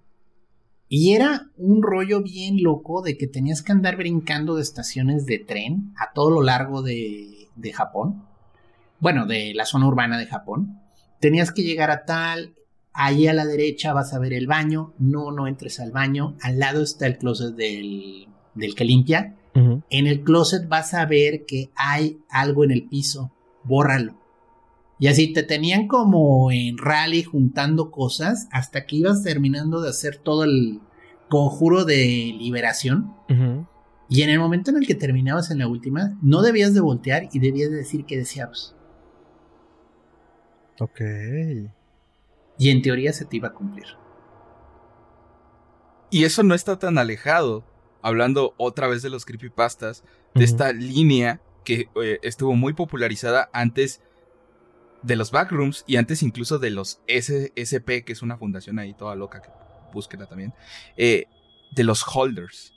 [0.88, 5.38] Y era un rollo bien loco de que tenías que andar brincando de estaciones de
[5.38, 8.24] tren a todo lo largo de, de Japón.
[9.00, 10.80] Bueno, de la zona urbana de Japón.
[11.20, 12.54] Tenías que llegar a tal,
[12.94, 16.58] ahí a la derecha vas a ver el baño, no, no entres al baño, al
[16.58, 19.36] lado está el closet del, del que limpia.
[19.88, 23.30] En el closet vas a ver que hay algo en el piso,
[23.62, 24.16] bórralo.
[24.98, 30.16] Y así te tenían como en rally juntando cosas hasta que ibas terminando de hacer
[30.16, 30.80] todo el
[31.28, 33.14] conjuro de liberación.
[34.08, 37.28] Y en el momento en el que terminabas en la última, no debías de voltear
[37.32, 38.74] y debías de decir que deseabas.
[40.80, 41.00] Ok.
[42.58, 43.86] Y en teoría se te iba a cumplir.
[46.10, 47.64] Y eso no está tan alejado,
[48.00, 54.00] hablando otra vez de los creepypastas, de esta línea que eh, estuvo muy popularizada antes
[55.02, 59.14] de los backrooms y antes incluso de los SSP, que es una fundación ahí toda
[59.14, 59.48] loca, que
[59.92, 60.54] búsquela también,
[60.96, 61.26] eh,
[61.72, 62.72] de los holders.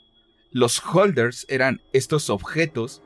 [0.52, 3.02] Los holders eran estos objetos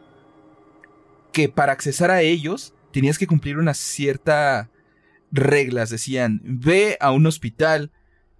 [1.32, 4.70] que para accesar a ellos tenías que cumplir unas ciertas
[5.32, 5.90] reglas.
[5.90, 7.92] Decían, ve a un hospital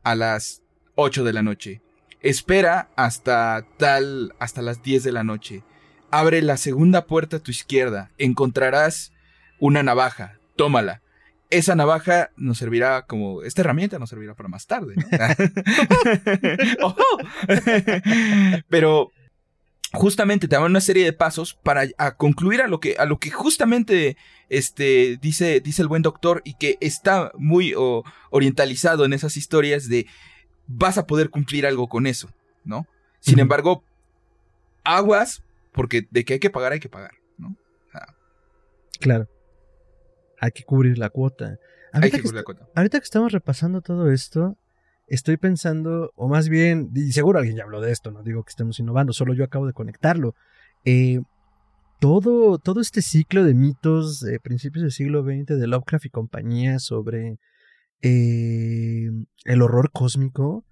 [0.04, 0.62] a las
[0.96, 1.82] 8 de la noche.
[2.22, 5.64] Espera hasta tal, hasta las 10 de la noche.
[6.12, 8.12] Abre la segunda puerta a tu izquierda.
[8.18, 9.14] Encontrarás
[9.60, 11.02] una navaja tómala.
[11.50, 14.96] esa navaja nos servirá como, esta herramienta nos servirá para más tarde.
[18.70, 19.12] Pero
[19.94, 23.30] justamente te dan una serie de pasos para concluir a lo que, a lo que
[23.30, 24.18] justamente
[24.50, 27.74] este, dice, dice el buen doctor y que está muy
[28.30, 30.08] orientalizado en esas historias de
[30.68, 32.30] vas a poder cumplir algo con eso,
[32.64, 32.88] ¿no?
[33.20, 33.84] Sin embargo,
[34.84, 37.56] aguas, porque de que hay que pagar, hay que pagar, ¿no?
[39.00, 39.28] claro.
[40.40, 41.60] Hay que cubrir la cuota.
[41.92, 42.68] hay que cubrir la cuota.
[42.76, 44.58] Ahorita que estamos repasando todo esto,
[45.12, 48.50] estoy pensando, o más bien, y seguro alguien ya habló de esto, no digo que
[48.50, 50.36] estemos innovando, solo yo acabo de conectarlo.
[50.86, 51.20] Eh,
[52.00, 56.80] todo, todo este ciclo de mitos de principios del siglo XX de Lovecraft y compañía
[56.80, 57.38] sobre
[58.02, 59.10] eh,
[59.44, 60.64] el horror cósmico,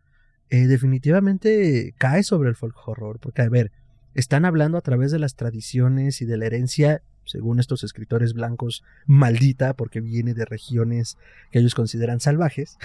[0.49, 3.71] eh, definitivamente cae sobre el folk horror, porque a ver,
[4.15, 8.83] están hablando a través de las tradiciones y de la herencia, según estos escritores blancos,
[9.05, 11.17] maldita, porque viene de regiones
[11.51, 12.77] que ellos consideran salvajes,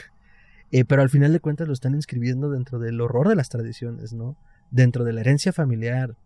[0.77, 4.13] eh, pero al final de cuentas lo están inscribiendo dentro del horror de las tradiciones,
[4.13, 4.37] ¿no?
[4.73, 6.17] Dentro de la herencia familiar,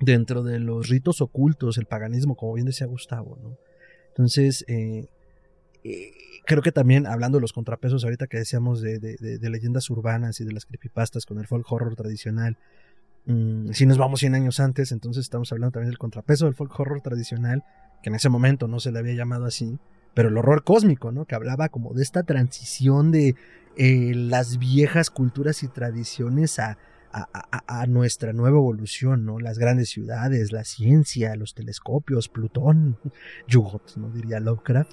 [0.00, 3.58] dentro de los ritos ocultos, el paganismo, como bien decía Gustavo, ¿no?
[4.08, 5.10] Entonces, eh,
[5.84, 6.10] eh,
[6.46, 10.46] creo que también, hablando de los contrapesos ahorita que decíamos de, de, leyendas urbanas y
[10.46, 12.56] de las creepypastas con el folk horror tradicional,
[13.26, 16.80] mm, si nos vamos 100 años antes, entonces estamos hablando también del contrapeso del folk
[16.80, 17.62] horror tradicional,
[18.02, 19.78] que en ese momento no se le había llamado así,
[20.14, 21.24] pero el horror cósmico, ¿no?
[21.24, 23.34] Que hablaba como de esta transición de
[23.76, 26.76] eh, las viejas culturas y tradiciones a,
[27.88, 29.38] nuestra nueva evolución, ¿no?
[29.38, 32.96] Las grandes ciudades, la ciencia, los telescopios, Plutón,
[33.48, 34.08] Yugot, ¿no?
[34.08, 34.92] Diría Lovecraft.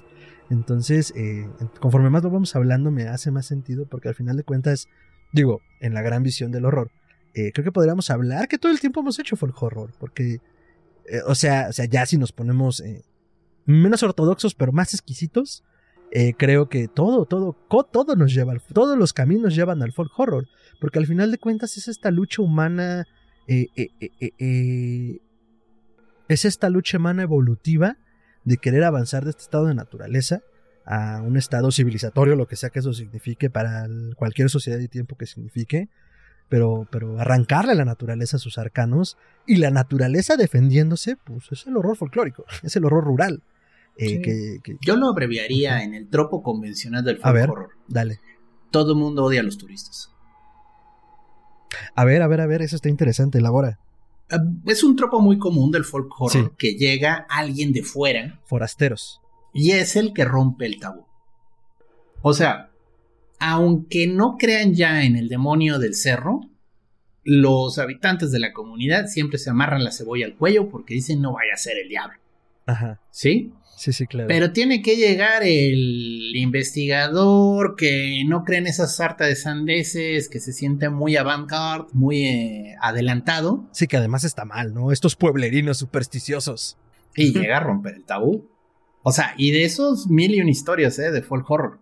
[0.50, 1.48] Entonces, eh,
[1.80, 4.88] conforme más lo vamos hablando, me hace más sentido porque al final de cuentas,
[5.32, 6.90] digo, en la gran visión del horror,
[7.32, 10.40] eh, creo que podríamos hablar que todo el tiempo hemos hecho folk horror, porque,
[11.26, 12.82] o, sea, o sea, ya si nos ponemos
[13.66, 15.64] menos ortodoxos, pero más exquisitos,
[16.12, 20.48] eh, creo que todo, todo, todo nos lleva, todos los caminos llevan al folk horror,
[20.80, 23.06] porque al final de cuentas es esta lucha humana,
[23.46, 25.20] eh, eh,
[26.28, 27.96] es esta lucha humana evolutiva
[28.44, 30.40] de querer avanzar de este estado de naturaleza
[30.84, 35.16] a un estado civilizatorio, lo que sea que eso signifique para cualquier sociedad y tiempo
[35.16, 35.88] que signifique,
[36.50, 41.66] pero, pero arrancarle a la naturaleza a sus arcanos y la naturaleza defendiéndose, pues es
[41.66, 43.42] el horror folclórico, es el horror rural.
[43.96, 47.70] Eh, Yo lo abreviaría en el tropo convencional del folk horror.
[47.86, 48.20] Dale.
[48.70, 50.12] Todo el mundo odia a los turistas.
[51.94, 53.78] A ver, a ver, a ver, eso está interesante, elabora.
[54.30, 58.40] Ah, es un tropo muy común del folk horror que llega alguien de fuera.
[58.44, 59.20] Forasteros.
[59.52, 61.06] Y es el que rompe el tabú.
[62.22, 62.69] O sea,
[63.40, 66.40] aunque no crean ya en el demonio del cerro,
[67.24, 71.32] los habitantes de la comunidad siempre se amarran la cebolla al cuello porque dicen no
[71.32, 72.18] vaya a ser el diablo.
[72.66, 73.00] Ajá.
[73.10, 73.52] ¿Sí?
[73.76, 74.28] Sí, sí, claro.
[74.28, 80.38] Pero tiene que llegar el investigador que no cree en esas sarta de sandeces, que
[80.38, 83.66] se siente muy avant-garde, muy eh, adelantado.
[83.72, 84.92] Sí, que además está mal, ¿no?
[84.92, 86.76] Estos pueblerinos supersticiosos.
[87.16, 88.50] Y llega a romper el tabú.
[89.02, 91.10] O sea, y de esos mil y historias, ¿eh?
[91.10, 91.79] De folk horror.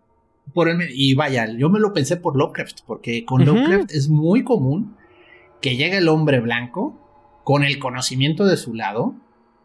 [0.55, 4.97] Por y vaya, yo me lo pensé por Lovecraft, porque con Lovecraft es muy común
[5.61, 9.15] que llegue el hombre blanco con el conocimiento de su lado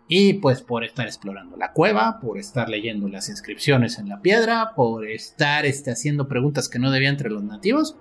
[0.07, 4.73] y pues por estar explorando la cueva, por estar leyendo las inscripciones en la piedra,
[4.75, 7.97] por estar este, haciendo preguntas que no debía entre los nativos,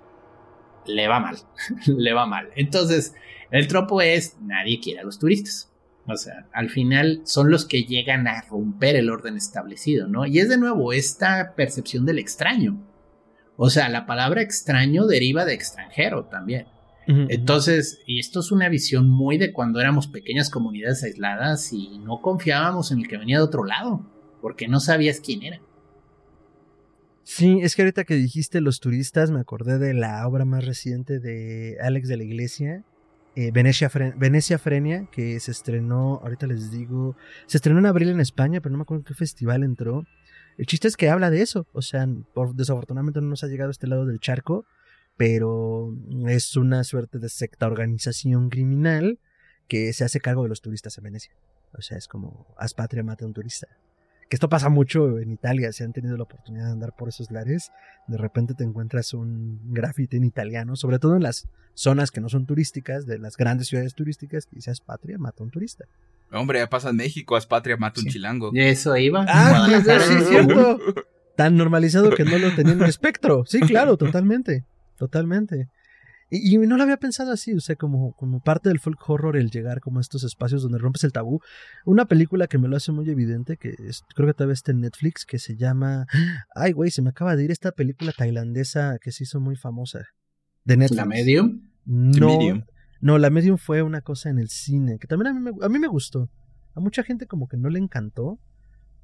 [0.85, 1.37] le va mal,
[1.85, 2.49] le va mal.
[2.55, 3.15] Entonces,
[3.51, 5.72] el tropo es, nadie quiere a los turistas.
[6.05, 10.25] O sea, al final son los que llegan a romper el orden establecido, ¿no?
[10.25, 12.77] Y es de nuevo esta percepción del extraño.
[13.55, 16.67] O sea, la palabra extraño deriva de extranjero también.
[17.05, 22.21] Entonces, y esto es una visión muy de cuando éramos pequeñas comunidades aisladas y no
[22.21, 24.05] confiábamos en el que venía de otro lado,
[24.41, 25.59] porque no sabías quién era.
[27.23, 31.19] Sí, es que ahorita que dijiste los turistas, me acordé de la obra más reciente
[31.19, 32.83] de Alex de la Iglesia,
[33.35, 37.15] eh, Venecia, Venecia Frenia, que se estrenó, ahorita les digo,
[37.47, 40.05] se estrenó en abril en España, pero no me acuerdo en qué festival entró.
[40.57, 43.69] El chiste es que habla de eso, o sea, por, desafortunadamente no nos ha llegado
[43.69, 44.65] a este lado del charco,
[45.17, 45.95] pero
[46.27, 49.19] es una suerte de secta organización criminal
[49.67, 51.33] que se hace cargo de los turistas en Venecia.
[51.77, 53.67] O sea, es como, haz patria, mata a un turista.
[54.33, 57.29] Que esto pasa mucho en Italia, si han tenido la oportunidad de andar por esos
[57.29, 57.71] lares,
[58.07, 62.29] de repente te encuentras un graffiti en italiano, sobre todo en las zonas que no
[62.29, 65.85] son turísticas, de las grandes ciudades turísticas, que dice haz patria, mata a un turista.
[66.31, 68.49] Hombre, ya pasa en México, haz patria, mata un chilango.
[68.55, 69.23] Y eso iba.
[69.29, 70.79] Ah, sí, es cierto.
[71.35, 73.45] Tan normalizado que no lo tenía en el espectro.
[73.45, 74.65] Sí, claro, totalmente
[74.97, 75.67] totalmente.
[76.35, 79.51] Y, no lo había pensado así, o sea, como, como parte del folk horror el
[79.51, 81.41] llegar como a estos espacios donde rompes el tabú.
[81.85, 83.75] Una película que me lo hace muy evidente, que
[84.15, 86.07] creo que todavía está en Netflix, que se llama...
[86.55, 90.07] Ay, güey, se me acaba de ir esta película tailandesa que se hizo muy famosa.
[90.63, 90.97] De Netflix.
[90.97, 91.69] ¿La Medium?
[91.85, 92.39] No,
[92.99, 95.69] no, La Medium fue una cosa en el cine, que también a mí me, a
[95.69, 96.31] mí me gustó.
[96.73, 98.39] A mucha gente como que no le encantó,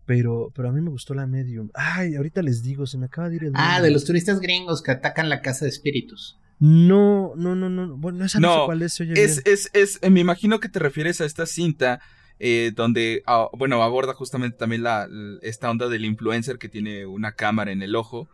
[0.08, 1.70] pero, pero a mí me gustó la Medium.
[1.76, 3.52] Ay, ahorita les digo, se me acaba de ir el...
[3.54, 6.39] Ah, de los turistas gringos que atacan la casa de espíritus.
[6.60, 7.96] No, no, no, no.
[7.96, 9.00] Bueno, esa no, sé cuál es.
[9.00, 12.02] es, es, es, me imagino que te refieres a esta cinta
[12.40, 15.08] eh, donde, ah, bueno, aborda justamente también la,
[15.42, 18.30] esta onda del influencer que tiene una cámara en el ojo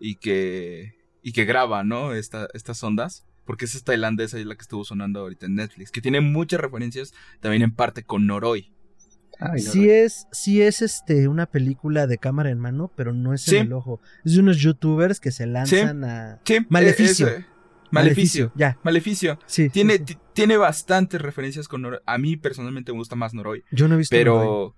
[0.00, 2.14] y que, y que graba, ¿no?
[2.14, 3.24] Esta, estas ondas.
[3.44, 6.60] Porque es esta tailandesa y la que estuvo sonando ahorita en Netflix, que tiene muchas
[6.60, 8.70] referencias también en parte con Noroi.
[9.56, 13.68] sí es, sí es este una película de cámara en mano, pero no es en
[13.68, 14.02] el ojo.
[14.24, 16.58] Es de unos youtubers que se lanzan a sí.
[16.68, 17.28] Maleficio.
[17.90, 18.52] Maleficio.
[18.54, 18.78] Ya.
[18.82, 19.38] Maleficio.
[19.46, 19.68] Sí.
[19.70, 19.98] Tiene,
[20.32, 22.00] tiene bastantes referencias con Noroi.
[22.06, 23.64] A mí personalmente me gusta más Noroi.
[23.70, 24.74] Yo no he visto Pero.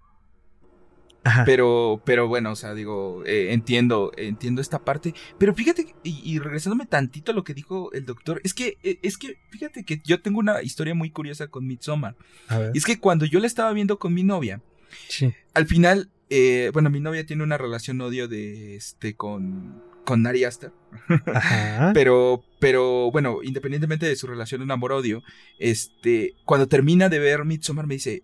[1.23, 1.45] Ajá.
[1.45, 5.15] Pero, pero bueno, o sea, digo, eh, entiendo, entiendo esta parte.
[5.37, 9.19] Pero fíjate, y, regresándome tantito a lo que dijo el doctor, es que, eh, es
[9.19, 12.17] que, fíjate que yo tengo una historia muy curiosa con Midsommar.
[12.49, 12.71] A ver.
[12.73, 14.63] Y es que cuando yo la estaba viendo con mi novia,
[15.09, 15.35] sí.
[15.53, 20.45] al final, eh, bueno, mi novia tiene una relación odio de este con con Nari
[20.45, 20.73] Aster.
[21.95, 25.23] pero, pero bueno, independientemente de su relación de amor-odio,
[25.59, 28.23] este, cuando termina de ver Midsommar me dice,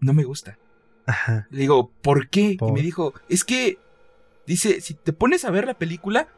[0.00, 0.58] no me gusta.
[1.06, 1.46] Ajá.
[1.50, 2.56] Le digo, ¿por qué?
[2.60, 3.78] Y me dijo, es que,
[4.46, 6.28] dice, si te pones a ver la película,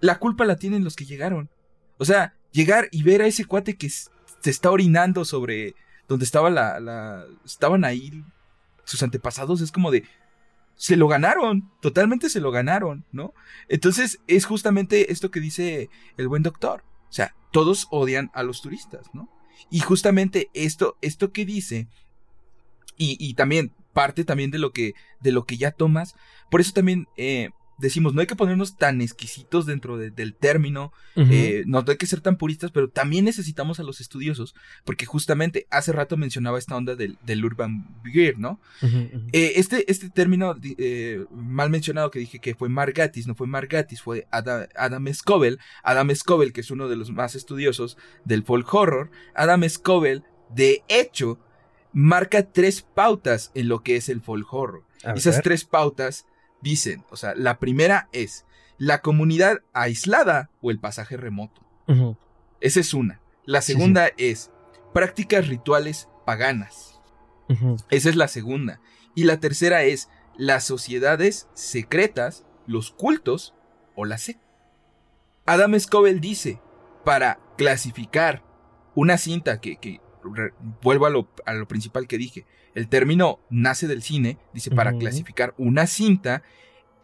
[0.00, 1.50] la culpa la tienen los que llegaron.
[1.98, 5.74] O sea, llegar y ver a ese cuate que se está orinando sobre
[6.06, 8.24] donde estaba la, la estaban ahí
[8.84, 10.04] sus antepasados, es como de,
[10.78, 13.34] se lo ganaron, totalmente se lo ganaron, ¿no?
[13.68, 16.84] Entonces es justamente esto que dice el buen doctor.
[17.10, 19.28] O sea, todos odian a los turistas, ¿no?
[19.70, 21.88] Y justamente esto, esto que dice,
[22.96, 26.14] y, y también parte también de lo que, de lo que ya tomas,
[26.48, 31.62] por eso también eh, decimos, no hay que ponernos tan exquisitos dentro del término, eh,
[31.66, 35.92] no hay que ser tan puristas, pero también necesitamos a los estudiosos, porque justamente hace
[35.92, 38.60] rato mencionaba esta onda del, urban beer, ¿no?
[39.32, 44.02] Eh, este, este término eh, mal mencionado que dije que fue Margatis, no fue Margatis,
[44.02, 45.06] fue Adam, Adam
[45.82, 50.82] Adam Scoville, que es uno de los más estudiosos del folk horror, Adam Scoville, de
[50.88, 51.38] hecho,
[51.92, 54.84] marca tres pautas en lo que es el folk horror.
[55.14, 56.26] Esas tres pautas
[56.60, 58.44] dicen, o sea, la primera es
[58.78, 61.62] la comunidad aislada o el pasaje remoto.
[62.60, 63.20] Esa es una.
[63.44, 64.50] La segunda es
[64.92, 67.00] prácticas rituales paganas.
[67.90, 68.80] Esa es la segunda.
[69.14, 73.54] Y la tercera es las sociedades secretas, los cultos
[73.96, 74.46] o la secta.
[75.46, 76.60] Adam Scoville dice,
[77.04, 78.44] para clasificar
[78.94, 80.00] una cinta que, que
[80.82, 84.92] vuelvo a lo, a lo principal que dije, el término nace del cine, dice, para
[84.92, 86.42] clasificar una cinta,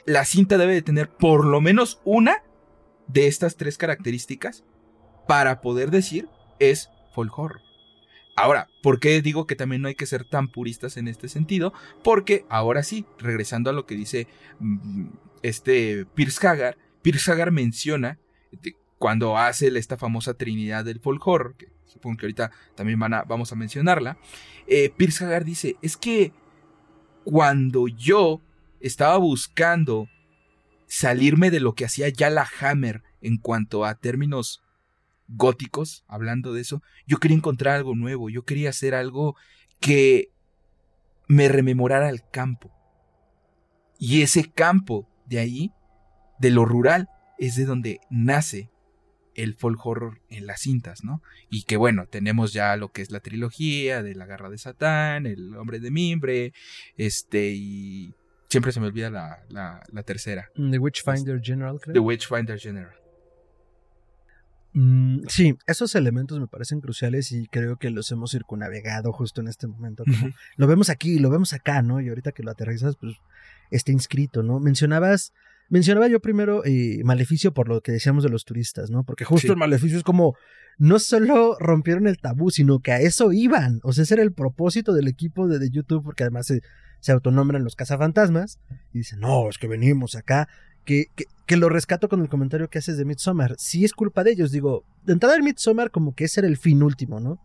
[0.07, 2.43] la cinta debe de tener por lo menos una
[3.09, 4.65] de estas tres características
[5.27, 7.61] para poder decir es folk horror.
[8.37, 11.73] Ahora, ¿por qué digo que también no hay que ser tan puristas en este sentido?
[12.03, 14.27] Porque ahora sí, regresando a lo que dice
[14.59, 15.07] mm,
[15.43, 18.19] este Pierce Hagar, Pierce Hagar menciona
[18.99, 23.23] cuando hace esta famosa trinidad del folk horror, que supongo que ahorita también van a,
[23.23, 24.19] vamos a mencionarla,
[24.67, 26.33] eh, Pierce Hagar dice, es que
[27.25, 28.43] cuando yo
[28.81, 30.09] estaba buscando
[30.87, 34.63] salirme de lo que hacía ya la Hammer en cuanto a términos
[35.29, 39.37] góticos, hablando de eso, yo quería encontrar algo nuevo, yo quería hacer algo
[39.81, 40.31] que
[41.27, 42.71] me rememorara el campo.
[43.99, 45.73] Y ese campo de ahí,
[46.39, 48.71] de lo rural, es de donde nace
[49.35, 51.23] el folk horror en las cintas, ¿no?
[51.51, 55.27] Y que bueno, tenemos ya lo que es la trilogía de La Garra de Satán,
[55.27, 56.53] El Hombre de Mimbre,
[56.97, 58.15] este, y
[58.49, 60.51] siempre se me olvida la, la, tercera.
[60.57, 61.95] Mm, The Witchfinder General, creo.
[61.95, 62.95] The Witchfinder General.
[64.75, 69.49] Mm, sí, esos elementos me parecen cruciales y creo que los hemos circunnavegado justo en
[69.49, 70.05] este momento.
[70.57, 72.01] lo vemos aquí, lo vemos acá, ¿no?
[72.01, 73.15] Y ahorita que lo aterrizas, pues
[73.71, 74.61] está inscrito, ¿no?
[74.61, 75.33] Mencionabas
[75.69, 79.05] Mencionaba yo primero eh, Maleficio por lo que decíamos de los turistas, ¿no?
[79.05, 80.37] Porque justo el Maleficio es como,
[80.79, 83.81] no solo rompieron el tabú, sino que a eso iban.
[83.83, 86.61] O sea, ese era el propósito del equipo de, YouTube, porque además se,
[87.01, 88.59] se, autonombran los cazafantasmas.
[88.93, 90.49] Y dicen, no, es que venimos acá.
[90.85, 91.07] Que,
[91.47, 93.55] que, lo rescato con el comentario que haces de Midsommar.
[93.59, 96.59] Sí es culpa de ellos, digo, de entrada en Midsommar como que ese era el
[96.59, 97.41] fin último, ¿no?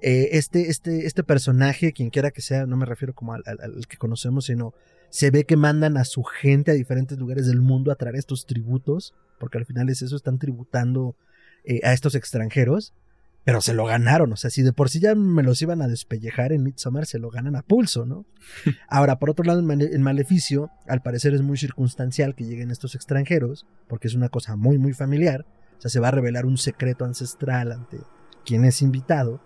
[0.00, 3.42] Eh, este, este, este personaje, quien quiera que sea, no me refiero como al
[3.88, 4.74] que conocemos, sino
[5.10, 8.46] se ve que mandan a su gente a diferentes lugares del mundo a traer estos
[8.46, 11.16] tributos, porque al final es eso, están tributando
[11.64, 12.94] eh, a estos extranjeros,
[13.44, 14.32] pero se lo ganaron.
[14.32, 17.18] O sea, si de por sí ya me los iban a despellejar en Midsommar, se
[17.18, 18.24] lo ganan a pulso, ¿no?
[18.88, 23.66] Ahora, por otro lado, el Maleficio, al parecer es muy circunstancial que lleguen estos extranjeros,
[23.88, 25.46] porque es una cosa muy, muy familiar.
[25.78, 27.98] O sea, se va a revelar un secreto ancestral ante
[28.44, 29.40] quien es invitado.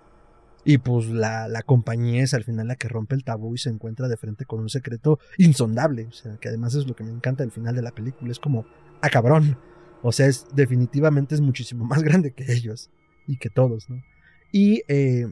[0.64, 3.70] Y pues la, la, compañía es al final la que rompe el tabú y se
[3.70, 6.06] encuentra de frente con un secreto insondable.
[6.06, 8.30] O sea, que además es lo que me encanta del final de la película.
[8.30, 8.66] Es como,
[9.00, 9.56] ah, cabrón.
[10.02, 12.90] O sea, es, definitivamente es muchísimo más grande que ellos
[13.26, 14.02] y que todos, ¿no?
[14.50, 15.26] Y eh,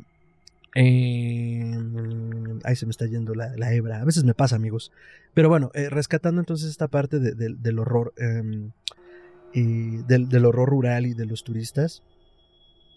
[0.74, 1.74] eh,
[2.64, 4.01] ahí se me está yendo la, la, hebra.
[4.01, 4.93] A veces me pasa, amigos.
[5.33, 8.72] Pero bueno, eh, rescatando entonces esta parte de, del horror, em,
[9.55, 12.03] del, del, horror rural y de los turistas.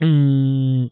[0.01, 0.87] Mm,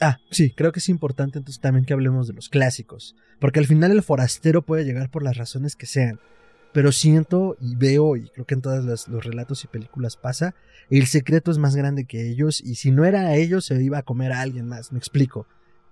[0.00, 3.14] ah, sí, creo que es importante entonces también que hablemos de los clásicos.
[3.38, 6.20] Porque al final el forastero puede llegar por las razones que sean
[6.76, 10.54] pero siento y veo, y creo que en todos los relatos y películas pasa,
[10.90, 13.96] el secreto es más grande que ellos, y si no era a ellos, se iba
[13.96, 15.46] a comer a alguien más, me explico.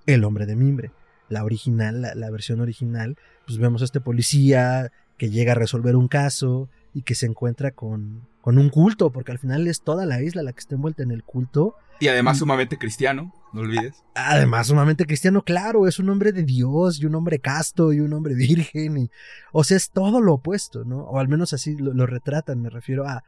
[0.04, 0.90] El hombre de mimbre,
[1.30, 3.16] la original, la, versión original,
[3.46, 7.70] pues vemos a este policía que llega a resolver un caso y que se encuentra
[7.70, 11.02] con, con un culto, porque al final es toda la isla la que está envuelta
[11.02, 11.76] en el culto.
[11.98, 14.04] Y además sumamente cristiano, no olvides.
[14.14, 18.12] Además sumamente cristiano, claro, es un hombre de Dios y un hombre casto y un
[18.12, 18.98] hombre virgen.
[18.98, 19.10] Y,
[19.50, 21.04] o sea, es todo lo opuesto, ¿no?
[21.04, 23.24] O al menos así lo, retratan, me refiero a...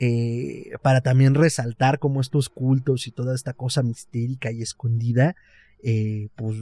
[0.00, 5.34] Eh, para también resaltar como estos cultos y toda esta cosa mistérica y escondida
[5.82, 6.56] eh, pues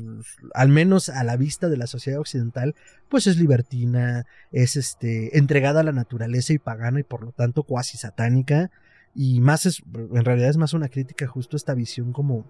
[0.54, 2.74] al menos a la vista de la sociedad occidental,
[3.08, 7.62] pues es libertina, es este, entregada a la naturaleza y pagana y por lo tanto
[7.62, 8.70] cuasi satánica.
[9.14, 12.46] Y más es, en realidad es más una crítica justo a esta visión como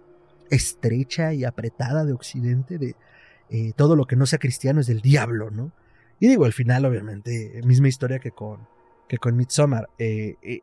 [0.50, 2.96] estrecha y apretada de Occidente de
[3.50, 5.72] eh, todo lo que no sea cristiano es del diablo, ¿no?
[6.18, 8.66] Y digo, al final, obviamente, misma historia que con,
[9.08, 9.88] que con Midsommar.
[9.98, 10.62] Eh,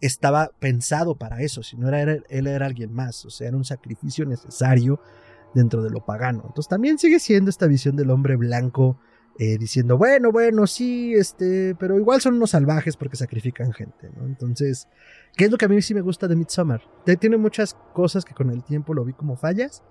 [0.00, 3.64] estaba pensado para eso, si no era él era alguien más, o sea, era un
[3.64, 5.00] sacrificio necesario
[5.56, 6.44] dentro de lo pagano.
[6.46, 8.98] Entonces también sigue siendo esta visión del hombre blanco
[9.38, 14.26] eh, diciendo, bueno, bueno, sí, este, pero igual son unos salvajes porque sacrifican gente, ¿no?
[14.26, 14.88] Entonces,
[15.36, 16.82] ¿qué es lo que a mí sí me gusta de Midsommar?
[17.18, 19.82] Tiene muchas cosas que con el tiempo lo vi como fallas,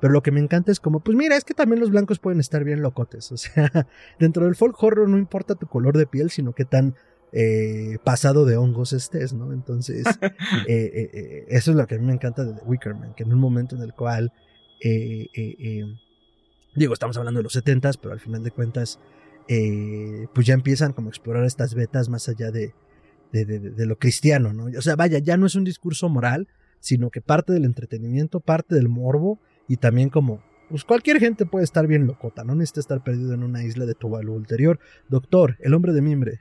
[0.00, 2.40] pero lo que me encanta es como, pues mira, es que también los blancos pueden
[2.40, 3.70] estar bien locotes, o sea,
[4.18, 6.94] dentro del folk horror no importa tu color de piel, sino qué tan
[7.32, 9.52] eh, pasado de hongos estés, ¿no?
[9.52, 10.04] Entonces,
[10.68, 13.40] eh, eso es lo que a mí me encanta de The Wickerman, que en un
[13.40, 14.32] momento en el cual
[14.84, 15.84] eh, eh, eh,
[16.74, 18.98] digo, estamos hablando de los 70 pero al final de cuentas,
[19.46, 22.74] pues ya empiezan como a explorar estas vetas más allá de,
[23.32, 24.64] de, lo cristiano, ¿no?
[24.76, 26.48] O sea, vaya, ya no es un discurso moral,
[26.80, 31.64] sino que parte del entretenimiento, parte del morbo y también como, pues cualquier gente puede
[31.64, 34.80] estar bien locota, no necesita estar perdido en una isla de Tuvalu ulterior.
[35.08, 36.40] Doctor, el hombre de mimbre.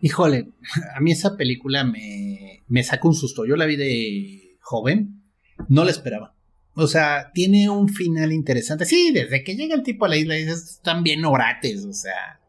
[0.00, 0.52] Híjole,
[0.94, 3.44] a mí esa película me, me sacó un susto.
[3.44, 5.22] Yo la vi de joven,
[5.68, 6.34] no la esperaba.
[6.74, 8.84] O sea, tiene un final interesante.
[8.84, 12.40] Sí, desde que llega el tipo a la isla dices, están bien orates, o sea,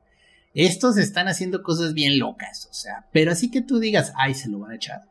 [0.54, 4.50] estos están haciendo cosas bien locas, o sea, pero así que tú digas, ay, se
[4.50, 5.02] lo van a echar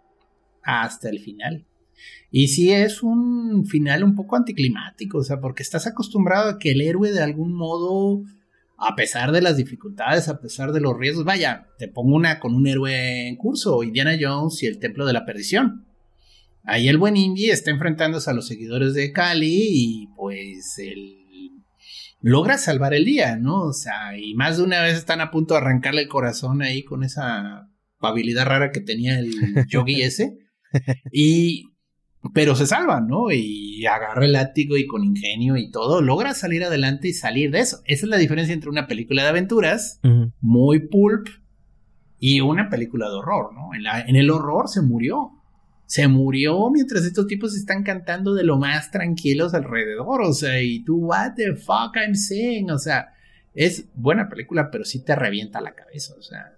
[0.63, 1.67] hasta el final.
[2.31, 6.71] Y sí es un final un poco anticlimático, o sea, porque estás acostumbrado a que
[6.71, 8.23] el héroe de algún modo,
[8.79, 12.55] a pesar de las dificultades, a pesar de los riesgos, vaya, te pongo una con
[12.55, 15.87] un héroe en curso, Indiana Jones y el Templo de la Perdición.
[16.65, 21.21] Ahí el buen indie está enfrentándose a los seguidores de Cali y pues él
[22.21, 23.63] logra salvar el día, ¿no?
[23.63, 26.85] O sea, y más de una vez están a punto de arrancarle el corazón ahí
[26.85, 29.33] con esa habilidad rara que tenía el
[29.69, 30.39] yogi ese.
[31.13, 31.65] Y
[32.35, 33.31] pero se salva, ¿no?
[33.33, 37.61] Y agarra el látigo y con ingenio y todo, logra salir adelante y salir de
[37.61, 37.79] eso.
[37.87, 40.01] Esa es la diferencia entre una película de aventuras,
[40.41, 41.29] muy pulp,
[42.19, 43.75] y una película de horror, ¿no?
[43.75, 45.40] En, en el horror se murió
[45.91, 50.85] se murió mientras estos tipos están cantando de lo más tranquilos alrededor, o sea, y
[50.85, 53.13] tú, what the fuck I'm saying, o sea,
[53.55, 56.55] es buena película, pero sí te revienta la cabeza, o sea.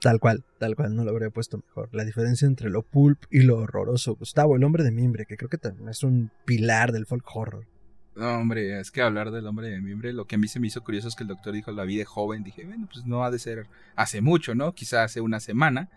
[0.00, 1.88] Tal cual, tal cual, no lo habría puesto mejor.
[1.90, 4.14] La diferencia entre lo pulp y lo horroroso.
[4.14, 7.66] Gustavo, el hombre de mimbre, que creo que también es un pilar del folk horror.
[8.14, 10.68] No, hombre, es que hablar del hombre de mimbre, lo que a mí se me
[10.68, 12.44] hizo curioso es que el doctor dijo la vi de joven.
[12.44, 13.66] Dije, bueno, pues no ha de ser
[13.96, 14.72] hace mucho, ¿no?
[14.72, 15.88] Quizá hace una semana.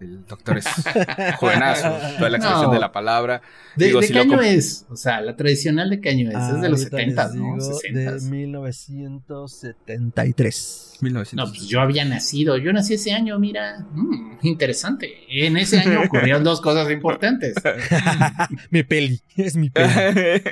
[0.00, 0.64] El doctor es
[1.38, 1.88] jovenazo,
[2.18, 3.40] toda la expresión de la palabra.
[3.76, 4.86] ¿De, qué año es?
[4.90, 6.54] O sea, la tradicional de qué año es?
[6.54, 7.60] es de los 70, ¿no?
[7.60, 8.14] 60.
[8.14, 10.94] De 1973.
[11.34, 12.56] No, pues yo había nacido.
[12.56, 13.86] Yo nací ese año, mira.
[13.92, 15.12] Mm, interesante.
[15.28, 17.54] En ese año ocurrieron dos cosas importantes.
[18.70, 19.20] mi peli.
[19.36, 19.90] Es mi peli.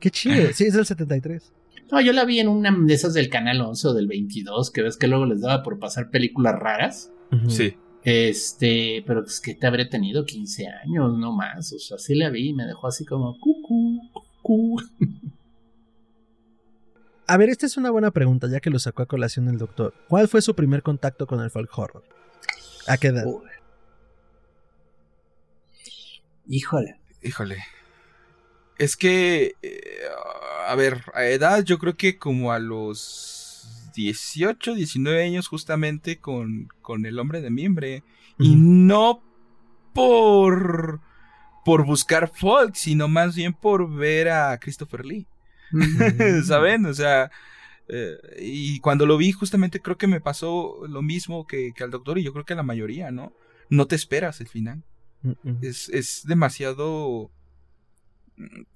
[0.00, 0.52] qué chido.
[0.52, 1.52] Sí, es del 73.
[1.90, 4.82] No, yo la vi en una de esas del canal 11 o del 22, que
[4.82, 7.10] ves que luego les daba por pasar películas raras.
[7.48, 7.76] Sí.
[8.02, 11.72] Este, pero es que te habré tenido 15 años, no más.
[11.72, 14.10] O sea, sí la vi y me dejó así como cucú,
[14.42, 14.80] cucú.
[17.26, 19.94] A ver, esta es una buena pregunta, ya que lo sacó a colación el doctor.
[20.08, 22.04] ¿Cuál fue su primer contacto con el folk horror?
[22.88, 23.24] ¿A qué edad?
[26.48, 26.98] Híjole.
[27.22, 27.58] Híjole.
[28.78, 30.00] Es que, eh,
[30.66, 33.39] a ver, a edad yo creo que como a los
[34.00, 38.02] 18, 19 años justamente con, con el hombre de mimbre.
[38.38, 39.22] Y no
[39.92, 41.00] por,
[41.64, 45.26] por buscar folk, sino más bien por ver a Christopher Lee.
[46.44, 46.86] ¿Saben?
[46.86, 47.30] O sea,
[47.88, 51.90] eh, y cuando lo vi justamente creo que me pasó lo mismo que, que, al
[51.90, 53.32] doctor y yo creo que a la mayoría, ¿no?
[53.68, 54.82] No te esperas el final.
[55.60, 57.30] Es, es demasiado...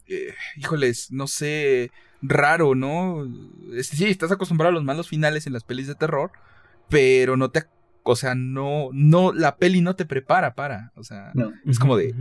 [0.06, 1.90] Eh, híjoles, no sé,
[2.26, 3.26] raro, ¿no?
[3.82, 6.32] sí, estás acostumbrado a los malos finales en las pelis de terror,
[6.88, 7.64] pero no te...
[8.02, 11.32] O sea, no, no, la peli no te prepara para, o sea,
[11.64, 12.14] es como de,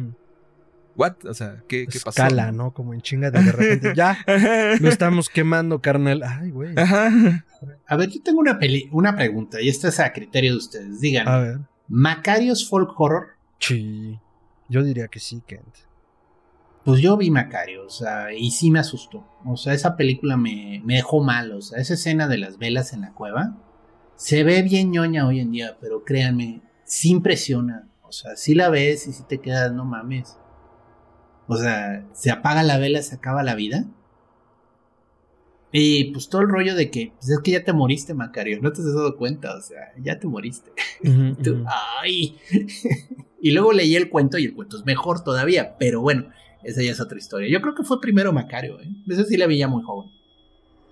[0.96, 1.26] ¿What?
[1.26, 2.22] O sea, ¿qué, qué pasó?
[2.22, 2.72] Escala, ¿no?
[2.72, 3.94] Como en chinga de, repente.
[3.96, 4.18] ya,
[4.80, 6.24] lo estamos quemando, carnal.
[6.24, 6.76] Ay, güey.
[6.78, 11.02] A ver, yo tengo una, peli una pregunta y esta es a criterio de ustedes.
[11.02, 11.60] Digan, a ver.
[11.88, 13.28] ¿Macarios folk horror?
[13.60, 14.20] Sí.
[14.70, 15.76] Yo diría que sí, Kent.
[16.86, 19.26] Pues yo vi Macario, o sea, y sí me asustó.
[19.46, 21.52] O sea, esa película me, me dejó mal.
[21.54, 23.58] O sea, esa escena de las velas en la cueva
[24.16, 27.88] se ve bien ñoña hoy en día, pero créanme, sí impresiona.
[28.04, 30.38] O sea, sí la ves y sí te quedas, no mames
[31.48, 33.86] o sea, se apaga la vela, se acaba la vida.
[35.72, 38.72] Y pues todo el rollo de que, pues es que ya te moriste, Macario, no
[38.72, 40.72] te has dado cuenta, o sea, ya te moriste.
[42.02, 42.38] Ay.
[43.42, 46.30] y luego leí el cuento y el cuento es mejor todavía, pero bueno,
[46.64, 47.50] esa ya es otra historia.
[47.50, 48.88] Yo creo que fue primero Macario, ¿eh?
[49.08, 50.10] Eso sí la vi ya muy joven.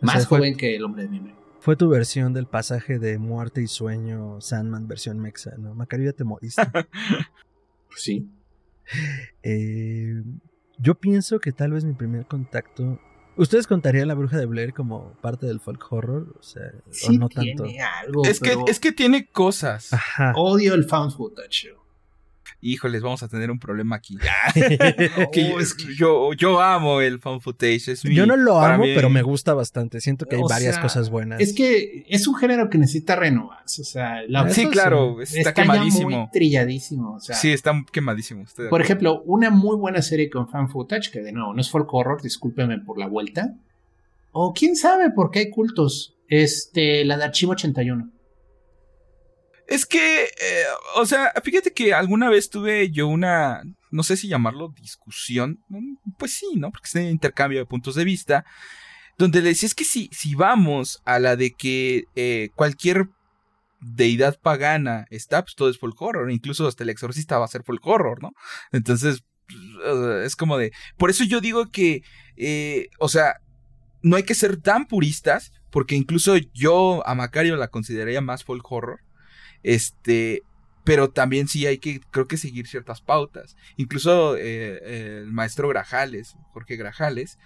[0.01, 1.35] Más joven que el hombre de mimbre.
[1.59, 5.75] Fue tu versión del pasaje de muerte y sueño Sandman versión mexa, ¿no?
[5.75, 6.63] Macario ya te moriste.
[6.73, 8.27] pues sí.
[9.43, 10.23] Eh,
[10.79, 12.99] yo pienso que tal vez mi primer contacto.
[13.37, 16.35] ¿Ustedes contarían la bruja de Blair como parte del folk horror?
[16.39, 17.65] O sea, sí no tanto.
[18.03, 19.91] Algo, es, que, es que tiene cosas.
[20.35, 21.69] Odio el found footage
[22.61, 24.17] híjoles, vamos a tener un problema aquí.
[25.97, 27.95] yo, yo amo el fan footage.
[28.03, 29.99] yo no lo amo, pero me gusta bastante.
[29.99, 31.41] Siento que hay varias cosas buenas.
[31.41, 33.81] Es que es un género que necesita renovarse.
[33.81, 36.09] O sea, la sí, claro, está, quemadísimo.
[36.09, 37.19] muy trilladísimo.
[37.19, 38.45] sí, está quemadísimo.
[38.69, 41.91] Por ejemplo, una muy buena serie con fan footage, que de nuevo no es folk
[41.93, 43.55] horror, discúlpeme por la vuelta.
[44.31, 46.15] O quién sabe por qué hay cultos.
[46.27, 48.09] Este, la de Archivo 81.
[49.71, 50.65] Es que, eh,
[50.97, 55.63] o sea, fíjate que alguna vez tuve yo una, no sé si llamarlo discusión,
[56.17, 56.71] pues sí, ¿no?
[56.71, 58.43] Porque es un intercambio de puntos de vista,
[59.17, 63.07] donde le decía, es que si, si vamos a la de que eh, cualquier
[63.79, 67.63] deidad pagana está, pues todo es folk horror, incluso hasta el exorcista va a ser
[67.63, 68.33] folk horror, ¿no?
[68.73, 69.23] Entonces,
[70.25, 72.03] es como de, por eso yo digo que,
[72.35, 73.35] eh, o sea,
[74.01, 78.69] no hay que ser tan puristas, porque incluso yo a Macario la consideraría más folk
[78.69, 78.99] horror
[79.63, 80.43] este,
[80.83, 83.55] pero también sí hay que, creo que seguir ciertas pautas.
[83.77, 87.37] Incluso eh, el maestro Grajales, Jorge Grajales,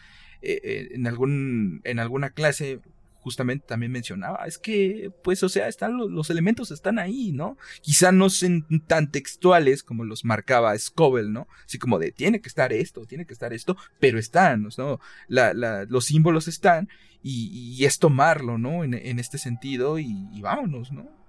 [0.42, 2.80] eh, eh, en, algún, en alguna clase
[3.20, 7.58] justamente también mencionaba, es que, pues, o sea, están los, elementos están ahí, ¿no?
[7.82, 11.48] Quizá no son tan textuales como los marcaba Scoville, ¿no?
[11.66, 15.00] Así como de, tiene que estar esto, tiene que estar esto, pero están, ¿no?
[15.28, 16.88] La, la, los símbolos están
[17.24, 18.84] y, es tomarlo, ¿no?
[18.84, 21.25] En, en este sentido y, y vámonos, ¿no?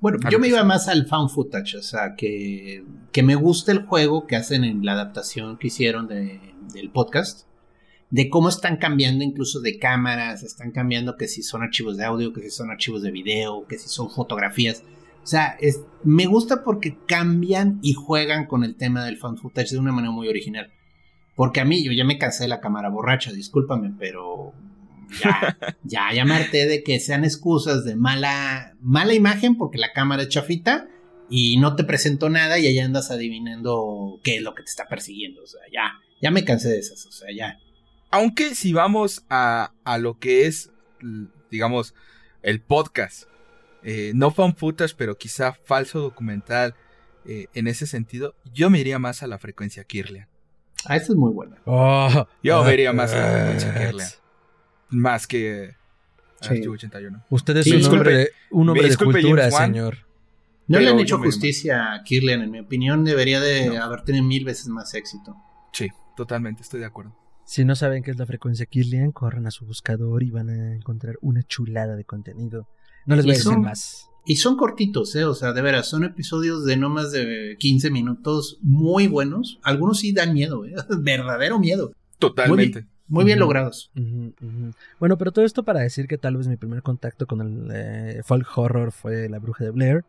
[0.00, 3.84] Bueno, yo me iba más al fan footage, o sea, que, que me gusta el
[3.84, 7.46] juego que hacen en la adaptación que hicieron del podcast,
[8.10, 12.32] de cómo están cambiando incluso de cámaras, están cambiando que si son archivos de audio,
[12.32, 14.82] que si son archivos de video, que si son fotografías.
[15.22, 19.72] O sea, es, me gusta porque cambian y juegan con el tema del fan footage
[19.72, 20.72] de una manera muy original.
[21.36, 24.54] Porque a mí, yo ya me cansé de la cámara borracha, discúlpame, pero
[25.22, 30.28] ya, ya, llamarte de que sean excusas de mala, mala imagen porque la cámara es
[30.28, 30.88] chafita
[31.28, 34.86] y no te presentó nada y allá andas adivinando qué es lo que te está
[34.88, 35.42] persiguiendo.
[35.42, 37.58] O sea, ya, ya me cansé de esas, o sea, ya.
[38.10, 40.70] Aunque si vamos a, a lo que es,
[41.50, 41.94] digamos,
[42.42, 43.24] el podcast,
[43.82, 46.74] eh, no fan footage, pero quizá falso documental
[47.24, 50.28] eh, en ese sentido, yo me iría más a la frecuencia Kirlian.
[50.86, 51.58] Ah, esa es muy buena.
[51.66, 54.19] Oh, yo me iría más a la frecuencia Kirlian
[54.90, 55.74] más que
[56.40, 57.24] Archivo 81.
[57.30, 59.98] Usted es un hombre, de, un hombre de cultura, señor.
[60.66, 64.44] No le han hecho justicia a Kirlian, en mi opinión, debería de haber tenido mil
[64.44, 65.36] veces más éxito.
[65.72, 67.16] Sí, totalmente, estoy de acuerdo.
[67.44, 70.74] Si no saben qué es la frecuencia Kirlian, corran a su buscador y van a
[70.76, 72.68] encontrar una chulada de contenido.
[73.06, 74.06] No les voy a decir más.
[74.24, 75.24] Y son cortitos, ¿eh?
[75.24, 79.58] O sea, de veras, son episodios de no más de 15 minutos muy buenos.
[79.64, 80.74] Algunos sí dan miedo, ¿eh?
[81.00, 81.92] Verdadero miedo.
[82.20, 82.82] Totalmente.
[82.82, 82.88] Muy
[83.24, 83.90] bien, logrados.
[84.98, 88.22] Bueno, pero todo esto para decir que tal vez mi primer contacto con el eh,
[88.24, 90.04] folk horror fue La Bruja de Blair.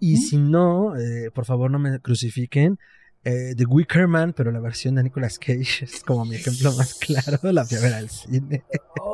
[0.00, 2.78] Y si no, eh, por favor no me crucifiquen.
[3.24, 6.94] Eh, The Wicker Man, pero la versión de Nicolas Cage es como mi ejemplo más
[7.00, 7.52] claro.
[7.52, 8.62] La fui a ver al cine.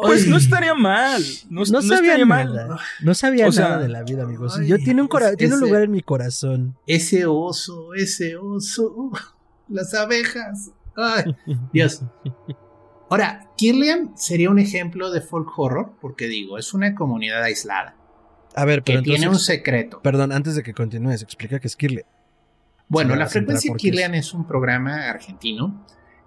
[0.03, 1.23] Pues no estaría mal.
[1.49, 2.77] No, sabía mal.
[3.03, 4.61] No sabía nada de la vida, amigos.
[4.67, 6.77] Yo tiene un, tiene un lugar en mi corazón.
[6.87, 9.11] Ese oso, ese oso.
[9.69, 10.71] Las abejas.
[10.95, 11.35] Ay,
[11.73, 12.03] Dios.
[13.11, 17.97] Ahora, Kirlian sería un ejemplo de folk horror, porque digo, es una comunidad aislada.
[18.55, 20.01] A ver, pero que tiene un secreto.
[20.03, 22.07] Perdón, antes de que continúes, explica qué es Kirlian.
[22.89, 25.87] Bueno, la frecuencia Kirlian es un programa argentino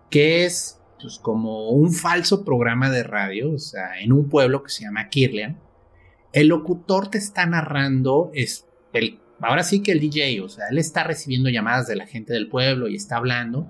[0.09, 4.69] que es pues, como un falso programa de radio, o sea, en un pueblo que
[4.69, 5.59] se llama Kirlian.
[6.33, 10.77] El locutor te está narrando, es el, ahora sí que el DJ, o sea, él
[10.77, 13.67] está recibiendo llamadas de la gente del pueblo y está hablando.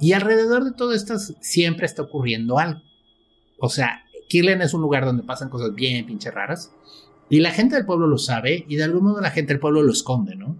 [0.00, 2.82] Y alrededor de todo esto siempre está ocurriendo algo.
[3.58, 6.72] O sea, Kirlian es un lugar donde pasan cosas bien pinche raras.
[7.28, 9.82] Y la gente del pueblo lo sabe y de algún modo la gente del pueblo
[9.82, 10.56] lo esconde, ¿no?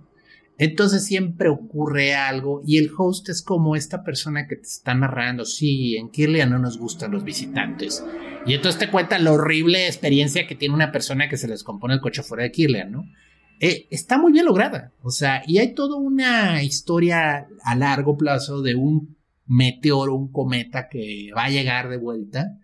[0.59, 5.45] Entonces siempre ocurre algo y el host es como esta persona que te está narrando,
[5.45, 8.03] sí, en Kirlian no nos gustan los visitantes.
[8.47, 11.95] Y entonces te cuenta la horrible experiencia que tiene una persona que se les compone
[11.95, 13.05] el coche fuera de Kirlian, ¿no?
[13.61, 18.61] Eh, está muy bien lograda, o sea, y hay toda una historia a largo plazo
[18.61, 19.16] de un
[19.47, 22.59] meteoro, un cometa que va a llegar de vuelta.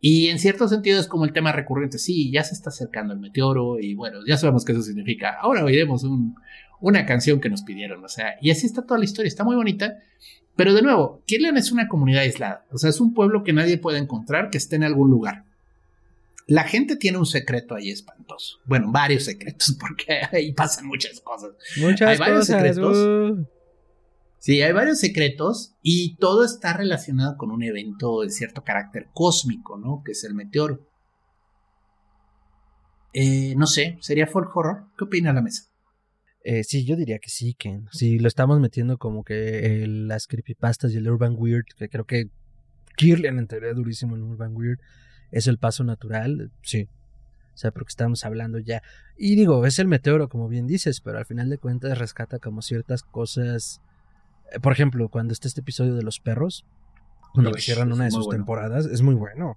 [0.00, 3.18] Y en cierto sentido es como el tema recurrente, sí, ya se está acercando el
[3.18, 5.36] meteoro y bueno, ya sabemos qué eso significa.
[5.40, 6.36] Ahora oiremos un,
[6.80, 9.56] una canción que nos pidieron, o sea, y así está toda la historia, está muy
[9.56, 9.96] bonita.
[10.54, 13.78] Pero de nuevo, Kirlian es una comunidad aislada, o sea, es un pueblo que nadie
[13.78, 15.44] puede encontrar, que esté en algún lugar.
[16.46, 18.58] La gente tiene un secreto ahí espantoso.
[18.64, 21.50] Bueno, varios secretos, porque ahí pasan muchas cosas.
[21.78, 22.96] Muchas hay varios secretos.
[22.96, 23.55] Uh.
[24.46, 29.76] Sí, hay varios secretos y todo está relacionado con un evento de cierto carácter cósmico,
[29.76, 30.02] ¿no?
[30.04, 30.88] Que es el meteoro.
[33.12, 34.84] Eh, no sé, ¿sería folk horror?
[34.96, 35.64] ¿Qué opina la mesa?
[36.44, 37.88] Eh, sí, yo diría que sí, Ken.
[37.90, 42.30] Si lo estamos metiendo como que las creepypastas y el urban weird, que creo que
[42.96, 44.78] Kirlian entraría durísimo en urban weird,
[45.32, 46.88] es el paso natural, sí.
[47.52, 48.80] O sea, porque estamos hablando ya.
[49.18, 52.62] Y digo, es el meteoro, como bien dices, pero al final de cuentas rescata como
[52.62, 53.80] ciertas cosas.
[54.52, 56.64] Eh, por ejemplo, cuando está este episodio de los perros,
[57.32, 59.56] cuando cierran una de sus temporadas, es muy bueno.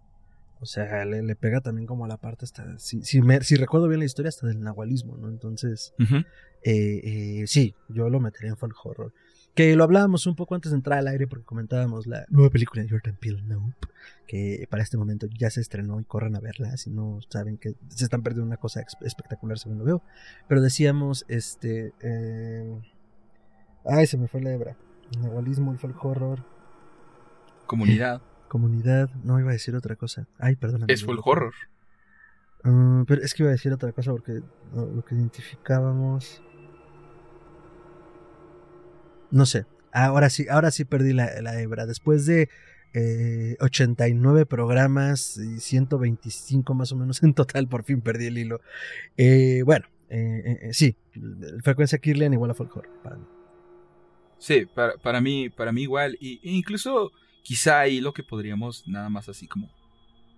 [0.61, 3.99] O sea, le, pega también como a la parte hasta, si, si, si, recuerdo bien
[3.99, 5.29] la historia, hasta del nahualismo, ¿no?
[5.29, 6.19] Entonces, eh,
[6.63, 9.13] eh, sí, yo lo metería en folk horror.
[9.55, 12.83] Que lo hablábamos un poco antes de entrar al aire porque comentábamos la nueva película
[12.83, 13.87] de Jordan Peele, Nope,
[14.27, 17.75] que para este momento ya se estrenó y corran a verla si no saben que
[17.87, 20.03] se están perdiendo una cosa espectacular según lo veo.
[20.47, 21.93] Pero decíamos, este...
[22.01, 22.79] Eh,
[23.85, 24.77] ay, se me fue la hebra.
[25.21, 26.43] Nahualismo, el folk horror.
[27.65, 28.21] Comunidad.
[28.47, 30.27] Comunidad, no iba a decir otra cosa.
[30.39, 30.85] Ay, perdón.
[30.87, 31.53] Es full horror.
[32.63, 34.41] Ah, pero es que iba a decir otra cosa porque
[34.73, 36.41] lo que identificábamos.
[39.29, 39.65] No sé.
[39.91, 41.85] Ahora sí, ahora sí perdí la, la hebra.
[41.85, 42.49] Después de
[42.93, 48.61] eh, 89 programas y 125 más o menos en total, por fin perdí el hilo.
[49.17, 50.95] Eh, bueno, eh, eh, sí,
[51.63, 53.25] frecuencia Kirlian igual a Folk para mí.
[54.39, 56.17] Sí, para, para, mí, para mí igual.
[56.19, 57.11] Y, e incluso
[57.43, 59.69] quizá ahí lo que podríamos nada más así como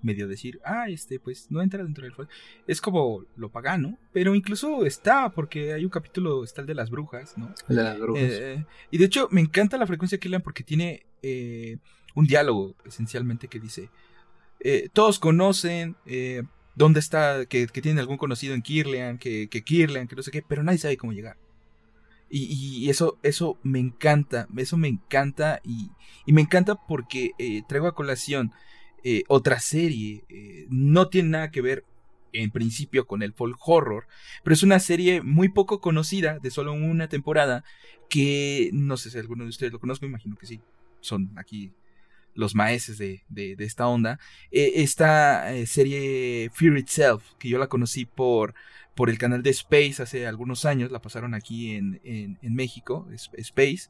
[0.04, 2.30] medio decir, ah, este, pues no entra dentro del fuego.
[2.68, 6.90] Es como lo pagano, pero incluso está, porque hay un capítulo, está el de las
[6.90, 7.54] brujas, ¿no?
[7.70, 8.24] El de las brujas.
[8.24, 11.78] Eh, y de hecho, me encanta la frecuencia que lean porque tiene eh,
[12.16, 13.90] un diálogo, esencialmente, que dice,
[14.60, 15.96] eh, todos conocen
[16.76, 20.32] dónde está, que, que, tienen algún conocido en Kirlian, que, que Kirlian, que no sé
[20.32, 21.38] qué, pero nadie sabe cómo llegar.
[22.34, 25.92] Y, eso, eso me encanta, eso me encanta y,
[26.26, 27.32] y me encanta porque
[27.68, 28.54] traigo a colación
[29.04, 30.24] eh, otra serie.
[30.30, 31.86] Eh, no tiene nada que ver
[32.34, 34.08] en principio con el folk horror,
[34.44, 37.64] pero es una serie muy poco conocida, de solo una temporada,
[38.10, 40.62] que no sé si alguno de ustedes lo conozco, imagino que sí,
[41.02, 41.74] son aquí
[42.34, 44.18] los maestros de, de, esta onda.
[44.52, 48.54] Eh, esta serie Fear Itself, que yo la conocí por,
[49.02, 53.90] por el canal de Space hace algunos años, la pasaron aquí en, en, México, Space.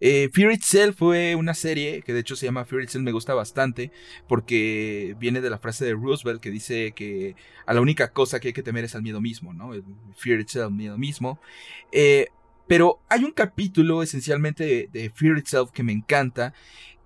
[0.00, 3.32] Eh, Fear Itself fue una serie que de hecho se llama Fear Itself, me gusta
[3.32, 3.92] bastante
[4.26, 8.48] porque viene de la frase de Roosevelt que dice que a la única cosa que
[8.48, 9.70] hay que temer es al miedo mismo, ¿no?
[10.16, 11.38] Fear Itself, miedo mismo.
[11.92, 12.26] Eh,
[12.66, 16.54] pero hay un capítulo esencialmente de, Fear Itself que me encanta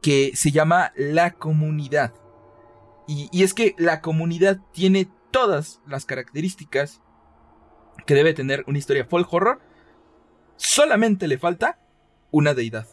[0.00, 2.14] que se llama La Comunidad.
[3.06, 7.02] Y, y es que la comunidad tiene todas las características
[8.06, 9.60] que debe tener una historia folk horror,
[10.56, 11.78] solamente le falta
[12.30, 12.86] una deidad.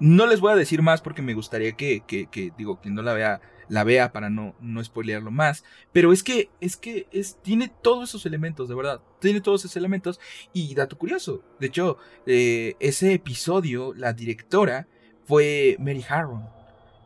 [0.00, 3.14] No les voy a decir más porque me gustaría que, que, digo, quien no la
[3.14, 5.64] vea, la vea para no, no spoilearlo más.
[5.92, 9.00] Pero es que, es que es, tiene todos esos elementos, de verdad.
[9.20, 10.20] Tiene todos esos elementos.
[10.52, 11.42] Y dato curioso.
[11.58, 14.86] De hecho, eh, ese episodio, la directora
[15.24, 16.46] fue Mary Harron.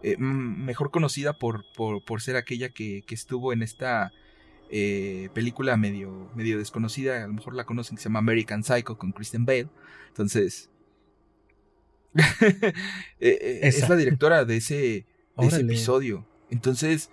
[0.03, 4.13] Eh, mejor conocida por, por, por, ser aquella que, que estuvo en esta
[4.75, 8.97] eh, película medio, medio desconocida, a lo mejor la conocen, que se llama American Psycho
[8.97, 9.69] con Kristen Bale.
[10.09, 10.71] Entonces,
[12.15, 12.73] eh,
[13.21, 15.05] eh, es la directora de ese,
[15.37, 16.27] episodio.
[16.49, 17.11] Entonces,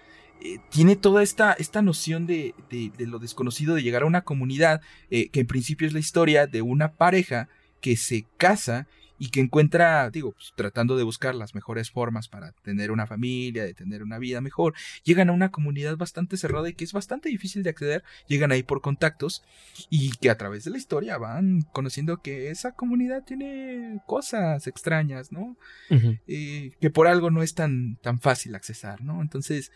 [0.70, 4.80] tiene toda esta, esta noción de, de, de, lo desconocido, de llegar a una comunidad,
[5.10, 7.49] que en principio es la historia de una pareja
[7.82, 8.88] que se casa
[9.20, 13.63] y que encuentra, digo, pues, tratando de buscar las mejores formas para tener una familia,
[13.63, 17.30] de tener una vida mejor, llegan a una comunidad bastante cerrada y que es bastante
[17.30, 19.43] difícil de acceder, llegan ahí por contactos
[19.89, 25.32] y que a través de la historia van conociendo que esa comunidad tiene cosas extrañas,
[25.32, 25.57] ¿no?
[26.28, 29.22] Eh, que por algo no es tan, tan fácil accesar, ¿no?
[29.22, 29.72] Entonces,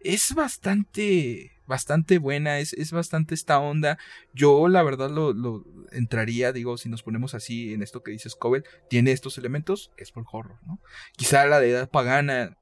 [0.00, 3.98] es bastante, bastante buena, es, es bastante esta onda.
[4.32, 8.64] Yo la verdad lo, entraría, digo, si nos ponemos así en esto que dice Scoville,
[8.88, 10.78] tiene estos elementos, es por horror, ¿no?
[11.16, 12.56] Quizá la de edad pagana,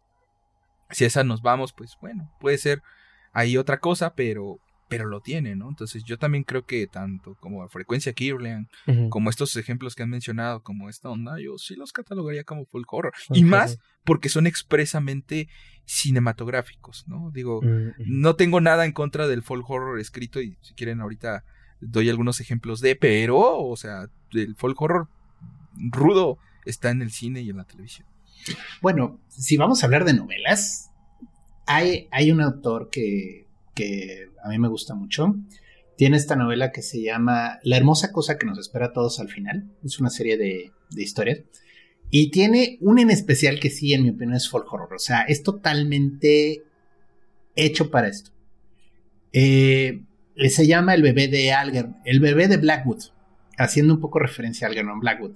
[0.90, 2.82] si esa nos vamos, pues bueno, puede ser
[3.32, 4.58] ahí otra cosa, pero
[4.92, 5.70] pero lo tiene, ¿no?
[5.70, 8.68] Entonces yo también creo que tanto como frecuencia Kirlian,
[9.08, 12.92] como estos ejemplos que han mencionado, como esta onda, yo sí los catalogaría como folk
[12.92, 13.14] horror.
[13.30, 15.48] y más porque son expresamente
[15.86, 17.30] cinematográficos, ¿no?
[17.32, 21.42] Digo, mm, no tengo nada en contra del folk horror escrito y si quieren ahorita
[21.80, 25.08] doy algunos ejemplos de, pero, o sea, el folk horror
[25.74, 26.36] rudo
[26.66, 28.06] está en el cine y en la televisión.
[28.82, 30.90] Bueno, si vamos a hablar de novelas,
[31.66, 35.34] hay, hay un autor que que a mí me gusta mucho.
[35.96, 39.28] Tiene esta novela que se llama La hermosa cosa que nos espera a todos al
[39.28, 39.70] final.
[39.84, 41.40] Es una serie de, historias.
[42.10, 44.94] Y tiene un en especial que sí, en mi opinión, es folk horror.
[44.94, 46.62] O sea, es totalmente
[47.56, 48.30] hecho para esto.
[49.32, 50.02] Eh,
[50.48, 53.04] se llama El bebé de Algernon, el bebé de Blackwood,
[53.56, 55.32] haciendo un poco referencia a Algernon Blackwood.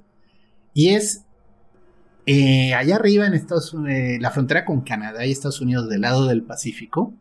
[0.74, 1.24] Y es
[2.26, 6.02] eh, allá arriba en Estados Unidos, eh, la frontera con Canadá y Estados Unidos del
[6.02, 7.14] lado del Pacífico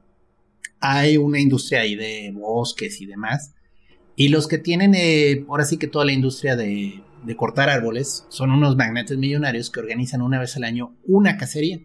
[0.86, 3.53] hay una industria ahí de bosques y demás.
[4.15, 7.01] Y los que tienen, eh, ahora sí que toda la industria de,
[7.36, 11.79] cortar árboles, son unos magnates millonarios que organizan una vez al año una cacería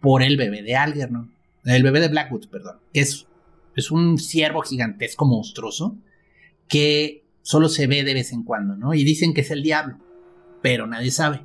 [0.00, 1.32] por el bebé de Algernon,
[1.64, 3.26] el bebé de Blackwood, perdón, que es,
[3.90, 5.96] un ciervo gigantesco monstruoso
[6.68, 8.92] que solo se ve de vez en cuando, ¿no?
[8.92, 9.98] Y dicen que es el diablo,
[10.62, 11.42] pero nadie sabe.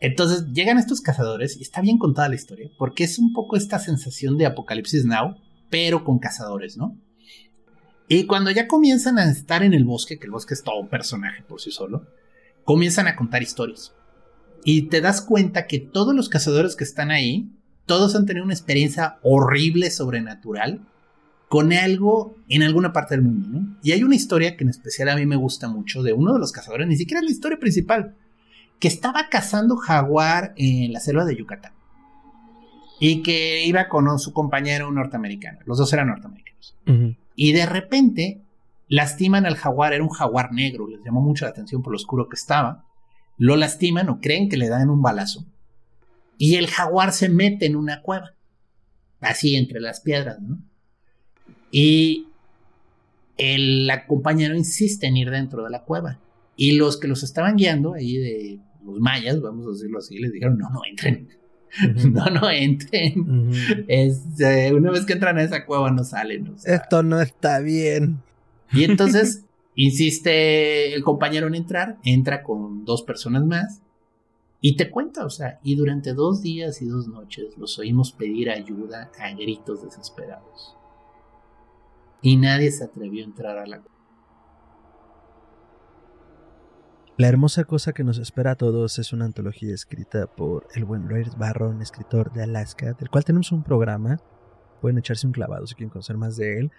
[0.00, 3.78] Entonces llegan estos cazadores y está bien contada la historia, porque es un poco esta
[3.78, 5.36] sensación de Apocalipsis Now,
[5.70, 6.96] pero con cazadores, ¿no?
[8.08, 10.88] Y cuando ya comienzan a estar en el bosque, que el bosque es todo un
[10.88, 12.06] personaje por sí solo,
[12.64, 13.94] comienzan a contar historias.
[14.64, 17.50] Y te das cuenta que todos los cazadores que están ahí,
[17.86, 20.86] todos han tenido una experiencia horrible, sobrenatural,
[21.48, 23.78] con algo en alguna parte del mundo, ¿no?
[23.82, 26.40] Y hay una historia que en especial a mí me gusta mucho de uno de
[26.40, 28.16] los cazadores, ni siquiera es la historia principal,
[28.80, 31.72] que estaba cazando jaguar en la selva de Yucatán
[33.00, 35.58] y que iba con su compañero norteamericano.
[35.66, 36.76] Los dos eran norteamericanos.
[37.34, 38.40] Y de repente
[38.88, 42.28] lastiman al jaguar, era un jaguar negro, les llamó mucho la atención por lo oscuro
[42.28, 42.84] que estaba.
[43.36, 45.44] Lo lastiman o creen que le dan un balazo.
[46.38, 48.32] Y el jaguar se mete en una cueva,
[49.20, 50.58] así entre las piedras, ¿no?
[51.70, 52.28] Y
[53.36, 56.18] el compañero insiste en ir dentro de la cueva.
[56.56, 60.32] Y los que los estaban guiando, ahí de los mayas, vamos a decirlo así, les
[60.32, 61.28] dijeron, no, no entren
[62.10, 63.50] no, no entren.
[63.88, 66.54] Este, una vez que entran a esa cueva no salen.
[66.64, 68.22] Esto no está bien.
[68.72, 69.44] Y entonces
[69.74, 73.80] insiste el compañero en entrar, entra con dos personas más
[74.60, 78.50] y te cuenta, o sea, y durante dos días y dos noches los oímos pedir
[78.50, 80.74] ayuda a gritos desesperados.
[82.22, 83.93] Y nadie se atrevió a entrar a la cueva.
[87.16, 91.08] La hermosa cosa que nos espera a todos es una antología escrita por el buen
[91.08, 94.18] Ray Barron, escritor de Alaska, del cual tenemos un programa.
[94.80, 96.72] Pueden echarse un clavado si quieren conocer más de él.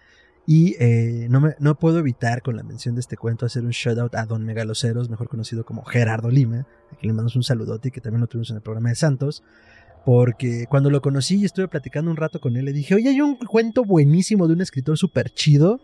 [0.45, 3.69] Y eh, no, me, no puedo evitar con la mención de este cuento hacer un
[3.69, 7.43] shout out a Don Megaloceros, mejor conocido como Gerardo Lima, a quien le mandamos un
[7.43, 9.41] saludote y que también lo tuvimos en el programa de Santos.
[10.03, 13.21] Porque cuando lo conocí y estuve platicando un rato con él, le dije, oye, hay
[13.21, 15.79] un cuento buenísimo de un escritor súper chido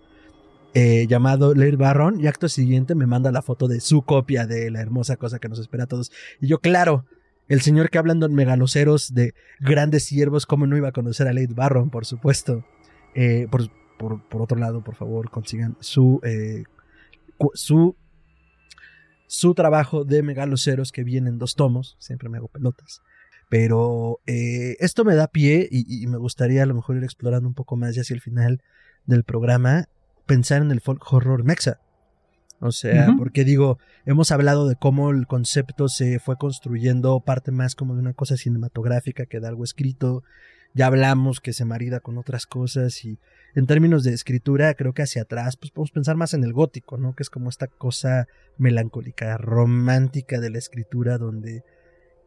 [0.74, 4.72] eh, llamado Lair Barron y acto siguiente me manda la foto de su copia de
[4.72, 6.11] la hermosa cosa que nos espera a todos.
[6.39, 7.05] Y yo, claro,
[7.47, 11.34] el señor que hablando en megaloceros de grandes siervos, ¿cómo no iba a conocer a
[11.34, 12.65] Laird Barron, por supuesto?
[13.13, 13.69] Eh, por,
[14.41, 16.63] otro lado, por favor, consigan su eh,
[17.53, 17.95] su,
[19.28, 23.01] su trabajo de megaloceros que viene en dos tomos, siempre me hago pelotas.
[23.49, 27.53] Pero eh, esto me da pie y, me gustaría a lo mejor ir explorando un
[27.53, 28.61] poco más ya hacia el final
[29.05, 29.89] del programa,
[30.32, 31.82] pensar en el folk horror mexa.
[32.61, 37.75] O sea, porque digo, hemos hablado de cómo el concepto se fue construyendo parte más
[37.75, 40.23] como de una cosa cinematográfica que de algo escrito.
[40.73, 43.19] Ya hablamos que se marida con otras cosas y
[43.55, 46.97] en términos de escritura, creo que hacia atrás, pues podemos pensar más en el gótico,
[46.97, 47.13] ¿no?
[47.13, 48.27] Que es como esta cosa
[48.57, 51.65] melancólica, romántica de la escritura donde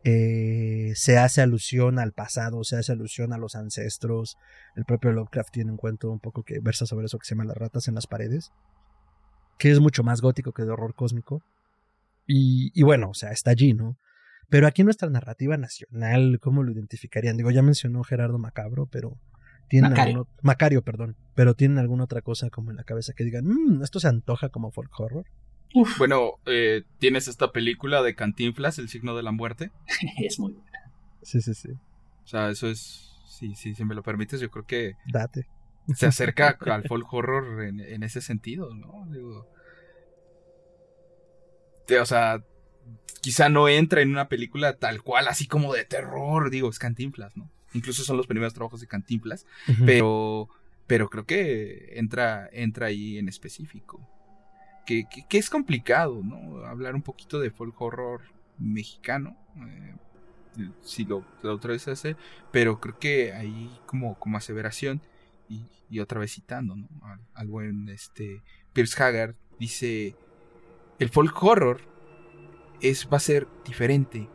[0.07, 4.36] eh, se hace alusión al pasado, se hace alusión a los ancestros.
[4.76, 7.46] El propio Lovecraft tiene un cuento un poco que versa sobre eso que se llama
[7.46, 8.52] Las ratas en las paredes,
[9.59, 11.42] que es mucho más gótico que de horror cósmico.
[12.26, 13.98] Y, bueno, o sea, está allí, ¿no?
[14.50, 17.36] Pero aquí nuestra narrativa nacional, ¿cómo lo identificarían?
[17.36, 19.18] Digo, ya mencionó Gerardo Macabro, pero
[19.68, 20.28] tienen Macario.
[20.42, 24.00] Macario, perdón, pero tienen alguna otra cosa como en la cabeza que digan, mmm, esto
[24.00, 25.24] se antoja como folk horror.
[25.98, 29.72] Bueno, eh, tienes esta película de Cantinflas, El signo de la muerte.
[30.18, 30.92] es muy buena.
[31.22, 31.70] Sí, sí, sí.
[31.70, 33.10] O sea, eso es.
[33.26, 34.94] Sí, sí, si me lo permites, yo creo que.
[35.06, 35.48] Date.
[35.94, 39.06] Se acerca al folk horror en, ese sentido, ¿no?
[39.10, 39.48] Digo.
[42.00, 42.44] o sea,
[43.20, 47.36] quizá no entra en una película tal cual, así como de terror, digo, es Cantinflas,
[47.36, 47.50] ¿no?
[47.74, 49.46] Incluso son los primeros trabajos de Cantinflas,
[49.84, 50.48] pero,
[50.86, 54.08] pero creo que entra, entra ahí en específico
[54.85, 56.64] que, es complicado, ¿no?
[56.64, 58.22] Hablar un poquito de folk horror
[58.59, 59.37] mexicano.
[59.57, 59.95] Eh,
[60.82, 62.16] si lo, otra vez hace,
[62.53, 65.03] pero creo que ahí como, como aseveración
[65.49, 66.89] y, otra vez citando ¿no?
[67.35, 70.16] al, buen este, Pierce Haggard dice
[70.99, 71.82] el folk horror
[72.80, 74.28] es, va a ser diferente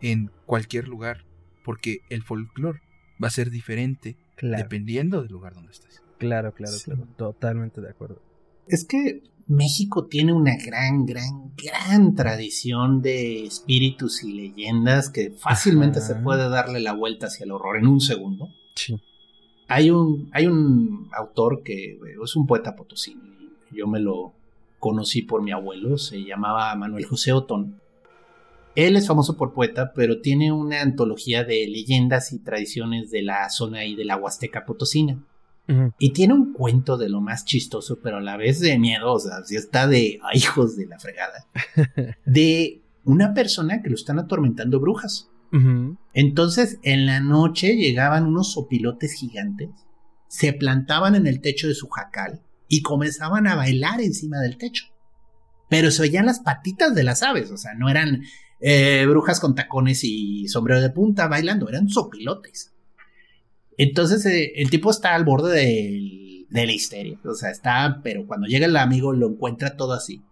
[0.00, 1.26] en cualquier lugar
[1.64, 2.80] porque el folclore
[3.22, 6.02] va a ser diferente dependiendo del lugar donde estés.
[6.18, 8.22] Claro, claro, claro, totalmente de acuerdo.
[8.68, 16.00] Es que México tiene una gran, gran, gran tradición de espíritus y leyendas que fácilmente
[16.00, 18.48] se puede darle la vuelta hacia el horror en un segundo.
[18.74, 18.96] Sí.
[19.68, 23.16] Hay un, hay un autor que es un poeta potosí.
[23.70, 24.32] Yo me lo
[24.78, 27.80] conocí por mi abuelo, se llamaba Manuel José Otón.
[28.74, 33.48] Él es famoso por poeta, pero tiene una antología de leyendas y tradiciones de la
[33.48, 35.22] zona y de la Huasteca Potosina.
[35.98, 39.18] Y tiene un cuento de lo más chistoso, pero a la vez de miedo, o
[39.18, 41.46] sea, si está de hijos de la fregada,
[42.26, 45.30] de una persona que lo están atormentando brujas.
[46.12, 49.70] Entonces, en la noche llegaban unos sopilotes gigantes,
[50.26, 54.86] se plantaban en el techo de su jacal y comenzaban a bailar encima del techo.
[55.70, 58.24] Pero se oían las patitas de las aves, o sea, no eran
[58.60, 62.73] eh, brujas con tacones y sombrero de punta bailando, eran sopilotes.
[63.78, 67.18] Entonces eh, el tipo está al borde de, de la histeria.
[67.24, 70.24] O sea, está, pero cuando llega el amigo lo encuentra todo así.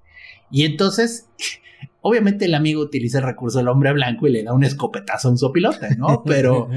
[0.51, 1.29] Y entonces,
[2.01, 5.31] obviamente el amigo utiliza el recurso del hombre blanco y le da un escopetazo a
[5.33, 6.23] un sopilote, ¿no?
[6.27, 6.69] Pero,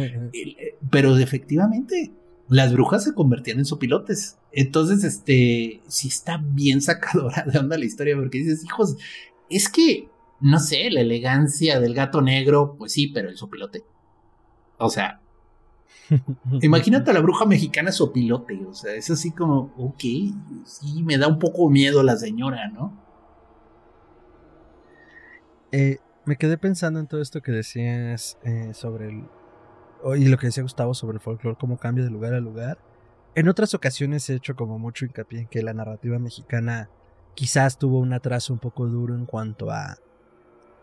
[0.90, 2.12] pero efectivamente,
[2.48, 4.38] las brujas se convertían en sopilotes.
[4.52, 8.98] Entonces, este, sí está bien sacadora de onda la historia, porque dices, hijos,
[9.50, 10.10] es que,
[10.40, 13.84] no sé, la elegancia del gato negro, pues sí, pero el sopilote.
[14.78, 15.22] O sea,
[16.62, 20.04] Imagínate a la bruja mexicana sopilote, o sea, es así como, ok,
[20.66, 23.06] sí, me da un poco miedo la señora, ¿no?
[25.72, 29.24] Eh, me quedé pensando en todo esto que decías eh, sobre el.
[30.18, 32.78] Y lo que decía Gustavo sobre el folclore, cómo cambia de lugar a lugar.
[33.34, 36.90] En otras ocasiones he hecho como mucho hincapié en que la narrativa mexicana
[37.34, 39.98] quizás tuvo un atraso un poco duro en cuanto a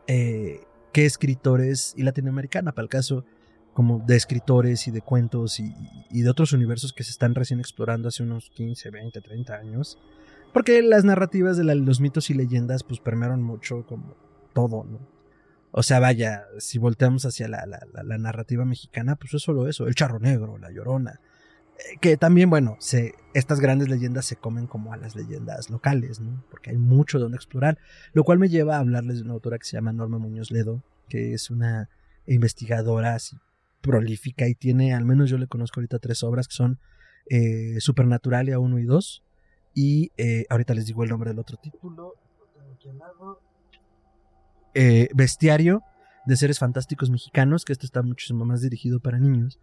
[0.06, 3.24] eh, qué escritores y latinoamericana, para el caso
[3.72, 5.74] como de escritores y de cuentos y,
[6.10, 9.98] de otros universos que se están recién explorando hace unos 15, 20, 30 años.
[10.52, 14.14] Porque las narrativas de los mitos y leyendas pues permearon mucho como
[14.52, 14.98] todo, ¿no?
[15.74, 19.94] O sea, vaya, si volteamos hacia la, la, narrativa mexicana, pues es solo eso, el
[19.94, 21.18] charro negro, la llorona.
[21.78, 26.20] Eh, que también, bueno, se, estas grandes leyendas se comen como a las leyendas locales,
[26.20, 26.44] ¿no?
[26.50, 27.78] Porque hay mucho donde explorar.
[28.12, 30.82] Lo cual me lleva a hablarles de una autora que se llama Norma Muñoz Ledo,
[31.08, 31.88] que es una
[32.26, 33.38] investigadora así
[33.82, 36.78] prolífica y tiene, al menos yo le conozco ahorita tres obras que son
[37.28, 39.24] eh, Supernaturalia 1 y 2
[39.74, 42.14] y eh, ahorita les digo el nombre del otro título.
[44.74, 45.82] Eh, Bestiario
[46.24, 49.58] de seres fantásticos mexicanos, que esto está muchísimo más dirigido para niños,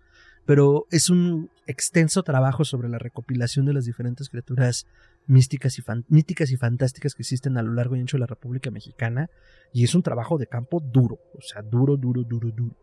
[0.45, 4.86] pero es un extenso trabajo sobre la recopilación de las diferentes criaturas
[5.26, 8.72] místicas y, míticas y fantásticas que existen a lo largo y ancho de la República
[8.72, 9.30] Mexicana,
[9.74, 12.76] y es un trabajo de campo duro, o sea, duro, duro, duro, duro.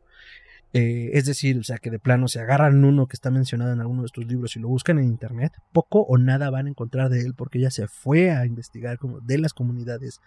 [0.73, 3.81] Eh, es decir, o sea, que de plano se agarran uno que está mencionado en
[3.81, 7.09] alguno de estos libros y lo buscan en internet, poco o nada van a encontrar
[7.09, 10.21] de él porque ya se fue a investigar como de las comunidades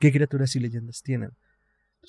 [0.00, 1.32] qué criaturas y leyendas tienen.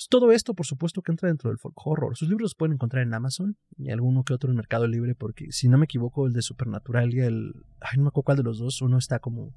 [0.09, 2.15] todo esto, por supuesto, que entra dentro del folk horror.
[2.15, 5.51] Sus libros se pueden encontrar en Amazon y alguno que otro en Mercado Libre, porque
[5.51, 7.53] si no me equivoco, el de Supernatural y el.
[7.81, 8.81] Ay, no me acuerdo cuál de los dos.
[8.81, 9.53] Uno está como.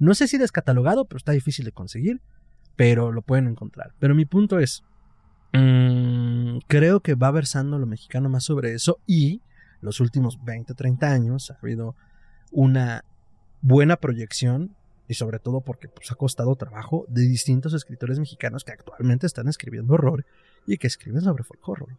[0.00, 2.20] No sé si descatalogado, pero está difícil de conseguir.
[2.74, 3.92] Pero lo pueden encontrar.
[4.00, 4.82] Pero mi punto es.
[5.52, 9.40] Mm, creo que va versando lo mexicano más sobre eso y
[9.80, 11.94] los últimos 20, 30 años ha habido
[12.50, 13.04] una
[13.60, 14.76] buena proyección
[15.08, 19.48] y sobre todo porque pues, ha costado trabajo de distintos escritores mexicanos que actualmente están
[19.48, 20.26] escribiendo horror
[20.66, 21.96] y que escriben sobre folk horror.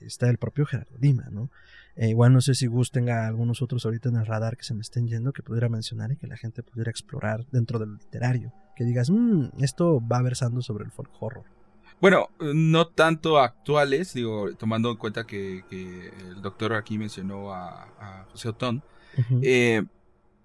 [0.00, 1.50] está el propio Gerardo Lima, ¿no?
[1.96, 4.74] Eh, igual no sé si Gus tenga algunos otros ahorita en el radar que se
[4.74, 8.52] me estén yendo que pudiera mencionar y que la gente pudiera explorar dentro del literario.
[8.74, 11.55] Que digas, mmm, esto va versando sobre el folk horror.
[12.00, 18.48] Bueno, no tanto actuales, digo, tomando en cuenta que, el doctor aquí mencionó a, José
[18.50, 18.82] Otón.
[19.42, 19.82] eh,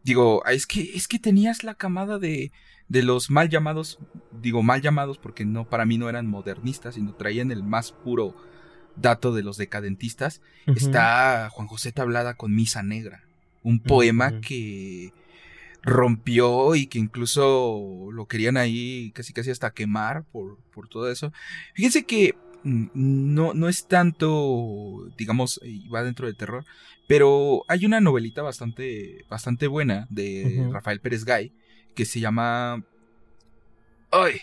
[0.04, 2.52] digo, es que, es que tenías la camada de,
[2.88, 4.00] de los mal llamados,
[4.42, 8.36] digo mal llamados porque no, para mí no eran modernistas, sino traían el más puro
[8.96, 10.42] dato de los decadentistas.
[10.68, 13.24] Está Juan José Tablada con Misa Negra,
[13.64, 15.14] un poema que
[15.84, 21.32] rompió y que incluso lo querían ahí casi casi hasta quemar por, por todo eso.
[21.74, 25.60] Fíjense que mm, no, no es tanto, digamos,
[25.94, 26.66] va dentro del terror,
[27.08, 31.52] pero hay una novelita bastante, bastante buena de Rafael Pérez Gay
[31.96, 32.84] que se llama
[34.12, 34.42] Ay,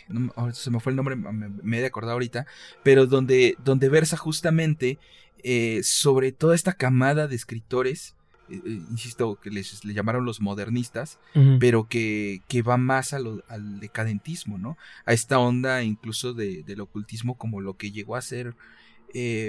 [0.54, 2.46] se me fue el nombre, me, he de acordar ahorita,
[2.82, 4.98] pero donde, donde versa justamente
[5.44, 8.16] eh, sobre toda esta camada de escritores,
[8.50, 11.18] eh, eh, insisto, que les, le llamaron los modernistas,
[11.60, 14.76] pero que, que va más al decadentismo, ¿no?
[15.06, 18.54] A esta onda incluso de, del ocultismo como lo que llegó a ser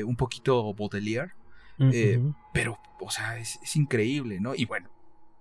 [0.06, 1.34] un poquito Baudelaire,
[1.80, 2.20] eh,
[2.54, 4.54] pero, o sea, es, increíble, ¿no?
[4.56, 4.90] Y bueno,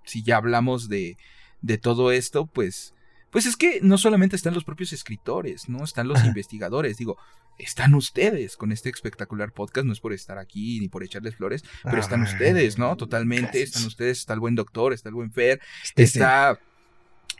[0.04, 1.16] si ya hablamos de,
[1.62, 2.94] de todo esto, pues,
[3.30, 5.84] pues es que no solamente están los propios escritores, ¿no?
[5.84, 7.16] Están los investigadores, digo,
[7.58, 11.64] están ustedes con este espectacular podcast, no es por estar aquí ni por echarles flores,
[11.82, 12.96] pero están ustedes, ¿no?
[12.96, 15.60] Totalmente, están ustedes, está el buen doctor, está el buen Fer,
[15.96, 16.58] está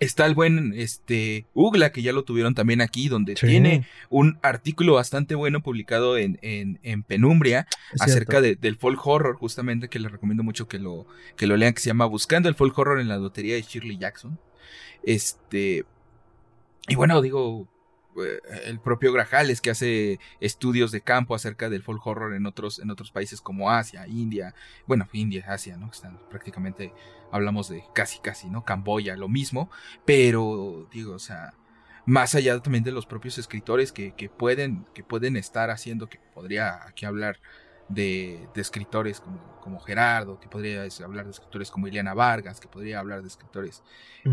[0.00, 4.94] Está el buen este Ugla, que ya lo tuvieron también aquí, donde tiene un artículo
[4.94, 7.66] bastante bueno publicado en, en, en Penumbria
[7.98, 11.80] acerca del folk horror, justamente, que les recomiendo mucho que lo, que lo lean, que
[11.80, 14.38] se llama Buscando el folk horror en la lotería de Shirley Jackson.
[15.02, 15.84] Este.
[16.88, 17.68] Y bueno, digo,
[18.16, 22.78] eh, el propio Grajales que hace estudios de campo acerca del folk horror en otros,
[22.78, 24.54] en otros países como Asia, India,
[24.86, 25.90] bueno, India, Asia, ¿no?
[25.90, 26.92] Están prácticamente,
[27.30, 28.64] hablamos de casi, casi, ¿no?
[28.64, 29.70] Camboya, lo mismo,
[30.04, 31.54] pero digo, o sea,
[32.06, 36.18] más allá también de los propios escritores que, que pueden, que pueden estar haciendo, que
[36.34, 37.38] podría aquí hablar
[37.88, 42.98] de, escritores como, como, Gerardo, que podría hablar de escritores como Ileana Vargas, que podría
[42.98, 43.82] hablar de escritores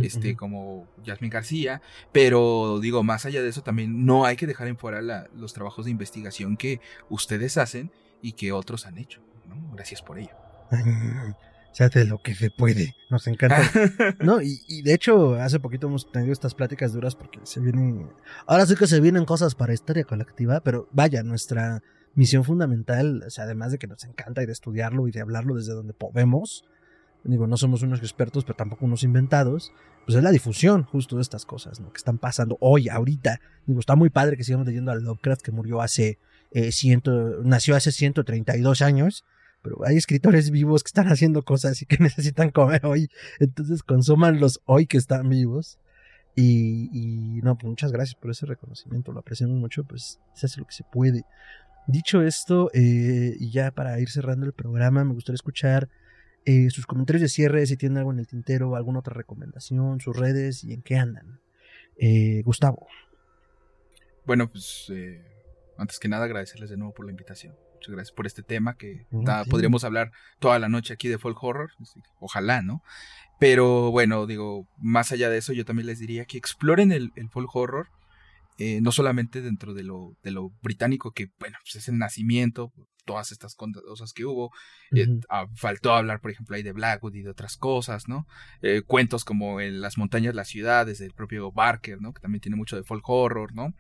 [0.02, 1.82] este, como Yasmin García,
[2.12, 5.02] pero digo, más allá de eso también no hay que dejar en fuera
[5.34, 7.92] los trabajos de investigación que ustedes hacen
[8.22, 9.22] y que otros han hecho.
[9.74, 10.36] Gracias por ello.
[11.72, 13.62] se hace lo que se puede, nos encanta.
[14.20, 18.10] no, y, y, de hecho, hace poquito hemos tenido estas pláticas duras porque se vienen.
[18.48, 21.82] Ahora sí que se vienen cosas para historia colectiva, pero vaya, nuestra
[22.16, 25.56] misión fundamental, o sea, además de que nos encanta y de estudiarlo y de hablarlo
[25.56, 26.66] desde donde podemos,
[27.26, 29.74] digo, no somos unos expertos, pero tampoco unos inventados,
[30.06, 31.92] pues es la difusión justo de estas cosas, ¿no?
[31.92, 33.42] Que están pasando hoy, ahorita.
[33.66, 36.20] Digo, está muy padre que sigamos leyendo a Lovecraft, que murió hace,
[36.52, 39.26] eh, ciento, nació hace 132 años,
[39.62, 43.10] pero hay escritores vivos que están haciendo cosas y que necesitan comer hoy,
[43.40, 45.80] entonces consumanlos hoy que están vivos.
[46.38, 50.60] Y, y no, pues muchas gracias por ese reconocimiento, lo apreciamos mucho, pues se hace
[50.60, 51.24] lo que se puede.
[51.88, 55.90] Dicho esto, eh, y ya para ir cerrando el programa, me gustaría escuchar
[56.46, 60.16] eh, sus comentarios de cierre, si tienen algo en el tintero, alguna otra recomendación, sus
[60.18, 61.40] redes y en qué andan.
[61.98, 62.88] Eh, Gustavo.
[64.26, 64.92] Bueno, pues
[65.78, 67.56] antes que nada agradecerles de nuevo por la invitación.
[67.76, 69.06] Muchas gracias por este tema que
[69.50, 71.72] podríamos hablar toda la noche aquí de folk horror.
[72.20, 72.82] Ojalá, ¿no?
[73.40, 77.30] Pero bueno, digo, más allá de eso, yo también les diría que exploren el, el
[77.30, 77.90] folk horror
[78.58, 82.72] eh, no solamente dentro de lo, de lo británico, que bueno, pues es el nacimiento,
[83.06, 84.52] todas estas cosas que hubo.
[84.92, 88.28] Eh, ah, faltó hablar, por ejemplo, ahí de Blackwood y de otras cosas, ¿no?
[88.62, 92.14] Eh, cuentos como en Las montañas, las ciudades, del propio Barker, ¿no?
[92.14, 93.74] Que también tiene mucho de folk horror, ¿no?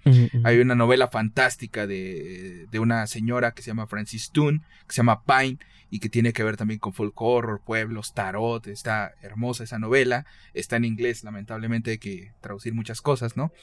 [0.43, 4.97] Hay una novela fantástica de, de, una señora que se llama Francis Toon, que se
[4.97, 5.59] llama Pine,
[5.89, 10.25] y que tiene que ver también con folk horror, pueblos, tarot, está hermosa esa novela,
[10.53, 13.53] está en inglés, lamentablemente hay que traducir muchas cosas, ¿no?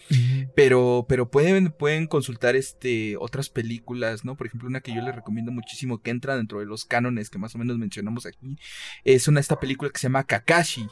[0.55, 4.37] Pero, pero pueden, pueden consultar este, otras películas, ¿no?
[4.37, 7.39] Por ejemplo, una que yo les recomiendo muchísimo que entra dentro de los cánones que
[7.39, 8.59] más o menos mencionamos aquí,
[9.05, 10.89] es una esta película que se llama Kakashi.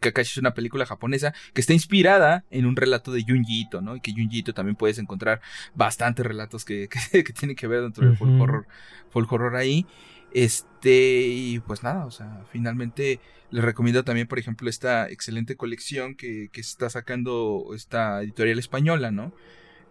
[0.00, 3.96] Kakashi es una película japonesa que está inspirada en un relato de Junji Ito, ¿no?
[3.96, 5.40] Y que Junji Ito también puedes encontrar
[5.74, 8.66] bastantes relatos que, que, tienen que ver dentro del folk horror,
[9.10, 9.86] folk horror ahí.
[10.32, 13.18] Este, y pues nada, o sea, finalmente
[13.50, 19.10] les recomiendo también, por ejemplo, esta excelente colección que, que está sacando esta editorial española,
[19.10, 19.32] ¿no?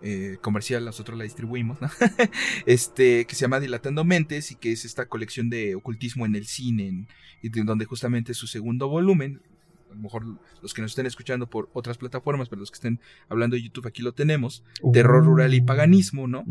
[0.01, 1.89] Eh, comercial, nosotros la distribuimos, ¿no?
[2.67, 6.45] este, que se llama Dilatando Mentes y que es esta colección de ocultismo en el
[6.45, 7.07] cine,
[7.41, 9.41] y donde justamente su segundo volumen,
[9.89, 10.25] a lo mejor
[10.61, 13.87] los que nos estén escuchando por otras plataformas, pero los que estén hablando de YouTube
[13.87, 14.63] aquí lo tenemos,
[14.93, 16.43] Terror Rural y Paganismo, ¿no?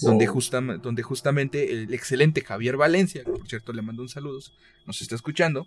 [0.00, 0.26] Donde,
[0.82, 4.40] donde justamente el excelente Javier Valencia, que por cierto le mando un saludo,
[4.86, 5.66] nos está escuchando,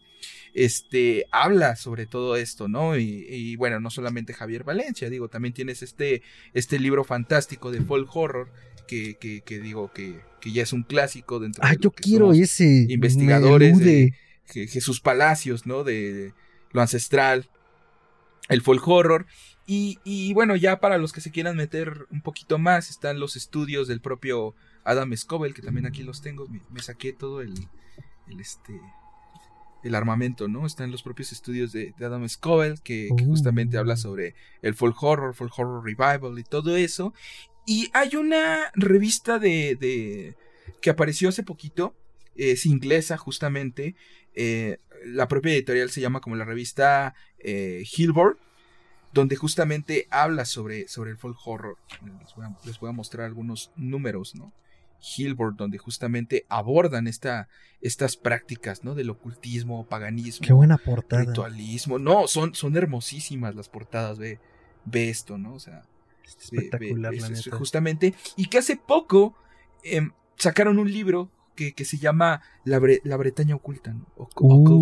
[0.54, 2.98] este, habla sobre todo esto, ¿no?
[2.98, 6.22] Y, bueno, no solamente Javier Valencia, digo, también tienes este,
[6.54, 8.52] este libro fantástico de folk horror,
[8.88, 13.80] que, que, digo que, que, ya es un clásico dentro ah, yo quiero ese investigadores
[13.80, 14.14] de,
[14.46, 15.84] Jesús Palacios, ¿no?
[15.84, 16.32] de
[16.72, 17.50] lo ancestral,
[18.50, 19.26] el folk horror.
[19.70, 23.90] Y, bueno, ya para los que se quieran meter un poquito más, están los estudios
[23.90, 24.56] del propio
[24.86, 26.48] Adam Scoville, que también aquí los tengo.
[26.70, 27.54] Me, saqué todo el,
[28.28, 28.80] el, este,
[29.84, 30.66] el armamento, ¿no?
[30.66, 35.60] Están los propios estudios de, Adam Scoville, que, justamente habla sobre el folk horror, folk
[35.60, 37.14] horror revival y todo eso.
[37.66, 40.38] Y hay una revista de, de
[40.82, 41.94] que apareció hace poquito,
[42.36, 43.96] es inglesa justamente,
[44.34, 44.78] eh,
[45.14, 48.38] la propia editorial se llama como la revista eh, Hillboard,
[49.14, 51.78] donde justamente habla sobre, sobre el folk horror.
[52.66, 54.54] Les voy, a, mostrar algunos números, ¿no?
[55.00, 57.48] Hillboard, donde justamente abordan esta,
[57.82, 58.96] estas prácticas, ¿no?
[58.96, 60.46] Del ocultismo, paganismo.
[60.46, 61.24] Qué buena portada.
[61.24, 62.00] Ritualismo.
[62.00, 64.40] No, son, son hermosísimas las portadas, ve,
[64.86, 65.54] ve esto, ¿no?
[65.54, 65.84] O sea.
[66.24, 68.14] Espectacular, la Justamente.
[68.36, 69.36] Y que hace poco
[69.84, 74.08] em, sacaron un libro que, se llama La, la Bretaña Oculta, ¿no?
[74.40, 74.78] Uh.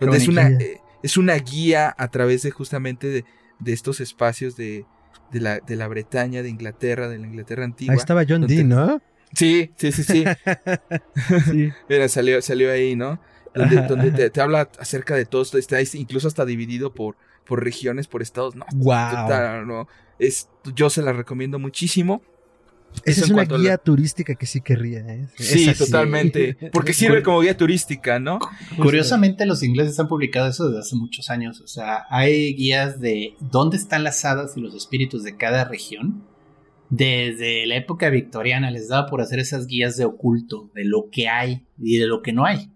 [0.00, 4.84] Donde es una, eh, es una guía a través de justamente de, estos espacios de,
[5.30, 7.94] de, la, de la Bretaña, de Inglaterra, de la Inglaterra antigua.
[7.94, 9.00] Ahí estaba John Dee, ¿no?
[9.32, 10.24] Sí, sí, sí, sí.
[11.88, 13.20] Mira, salió, salió ahí, ¿no?
[13.54, 18.22] Donde, te, habla acerca de todo esto, está incluso hasta dividido por, por regiones, por
[18.22, 18.56] estados.
[18.56, 19.64] No, wow.
[19.66, 22.22] no, es, yo se la recomiendo muchísimo.
[23.04, 25.00] Esa es una guía turística que sí querría.
[25.00, 25.28] ¿eh?
[25.36, 26.56] Sí, totalmente.
[26.72, 28.38] Porque sirve como guía turística, ¿no?
[28.76, 31.60] Curiosamente, los ingleses han publicado eso desde hace muchos años.
[31.60, 36.24] O sea, hay guías de dónde están las hadas y los espíritus de cada región.
[36.90, 41.28] Desde la época victoriana les daba por hacer esas guías de oculto, de lo que
[41.28, 42.70] hay y de lo que no hay.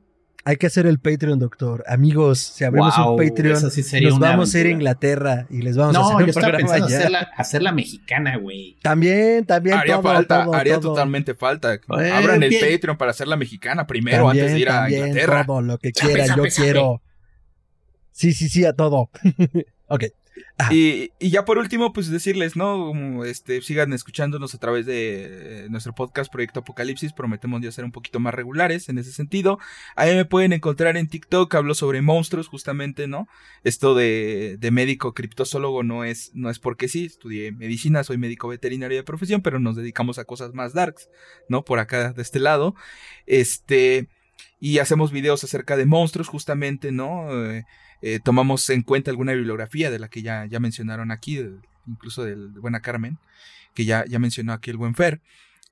[0.49, 1.83] Hay que hacer el Patreon, doctor.
[1.89, 6.15] Amigos, si abrimos un Patreon, nos vamos a ir a Inglaterra y les vamos a
[6.15, 7.31] hacer un programa allá.
[7.37, 8.77] Hacerla, mexicana, güey.
[8.81, 9.77] También, también.
[9.77, 11.81] Haría falta, haría totalmente falta.
[11.89, 15.45] Abran el Patreon para hacerla mexicana primero antes de ir a Inglaterra.
[15.45, 17.03] Todo lo que quieran, yo quiero.
[18.13, 19.11] Sí, sí, sí, a todo.
[19.89, 20.05] ok.
[20.71, 23.25] Y, ya por último, pues decirles, ¿no?
[23.25, 27.13] Este, sigan escuchándonos a través de eh, nuestro podcast Proyecto Apocalipsis.
[27.13, 29.59] Prometemos ya ser un poquito más regulares en ese sentido.
[29.97, 31.55] Ahí me pueden encontrar en TikTok.
[31.55, 33.29] Hablo sobre monstruos, justamente, ¿no?
[33.65, 37.05] Esto de, de médico criptozoólogo no es, no es porque sí.
[37.05, 41.09] Estudié medicina, soy médico veterinario de profesión, pero nos dedicamos a cosas más darks,
[41.49, 41.65] ¿no?
[41.65, 42.75] Por acá, de este lado.
[43.27, 44.09] Este.
[44.59, 47.45] Y hacemos videos acerca de monstruos, justamente, ¿no?
[47.45, 47.67] Eh,
[48.03, 51.41] eh, tomamos en cuenta alguna bibliografía de la que ya, ya mencionaron aquí,
[51.87, 53.19] incluso del Buena Carmen,
[53.75, 55.21] que ya, ya mencionó aquí el Buen Fer.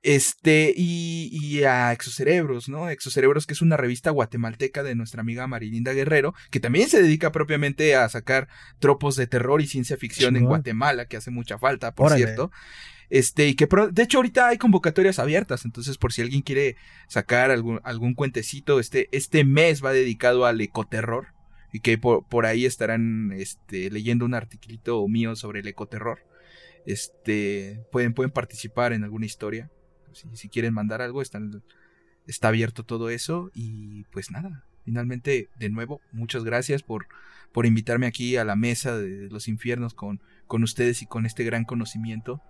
[0.03, 2.89] Este, y, y, a Exocerebros, ¿no?
[2.89, 7.31] Exocerebros, que es una revista guatemalteca de nuestra amiga Marilinda Guerrero, que también se dedica
[7.31, 8.47] propiamente a sacar
[8.77, 12.51] tropos de terror y ciencia ficción en Guatemala, que hace mucha falta, por cierto.
[13.09, 16.75] Este, y que de hecho ahorita hay convocatorias abiertas, entonces por si alguien quiere
[17.07, 21.34] sacar algún, algún cuentecito, este, este mes va dedicado al ecoterror
[21.75, 26.19] y que por, ahí estarán este, leyendo un articulito mío sobre el ecoterror.
[26.85, 29.69] Este, pueden, pueden participar en alguna historia.
[30.13, 31.63] Si, quieren mandar algo, están,
[32.27, 33.51] está abierto todo eso.
[33.53, 37.07] Y pues nada, finalmente, de nuevo, muchas gracias por,
[37.51, 41.43] por invitarme aquí a la mesa de los infiernos con, con ustedes y con este
[41.43, 42.41] gran conocimiento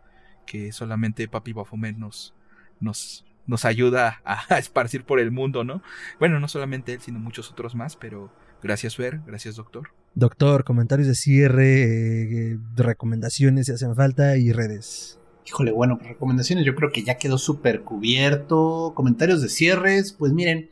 [0.45, 2.35] que solamente Papi Bafomet nos,
[2.79, 5.81] nos, nos ayuda a, esparcir por el mundo, ¿no?
[6.19, 8.31] Bueno, no solamente él, sino muchos otros más, pero
[8.65, 9.19] Gracias, Fer.
[9.27, 9.89] Gracias, doctor.
[10.15, 15.19] Doctor, comentarios de cierre, eh, recomendaciones si hacen falta y redes.
[15.45, 18.93] Híjole, bueno, pues recomendaciones yo creo que ya quedó súper cubierto.
[18.95, 20.71] Comentarios de cierres, pues miren,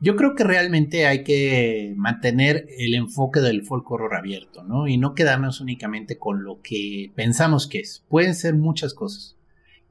[0.00, 4.88] yo creo que realmente hay que mantener el enfoque del folk horror abierto, ¿no?
[4.88, 8.02] Y no quedarnos únicamente con lo que pensamos que es.
[8.08, 9.36] Pueden ser muchas cosas.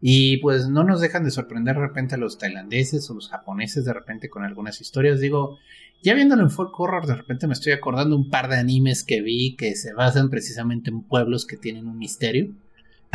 [0.01, 3.85] Y pues no nos dejan de sorprender de repente a los tailandeses o los japoneses
[3.85, 5.21] de repente con algunas historias.
[5.21, 5.59] Digo,
[6.03, 9.21] ya viéndolo en folk horror, de repente me estoy acordando un par de animes que
[9.21, 12.53] vi que se basan precisamente en pueblos que tienen un misterio.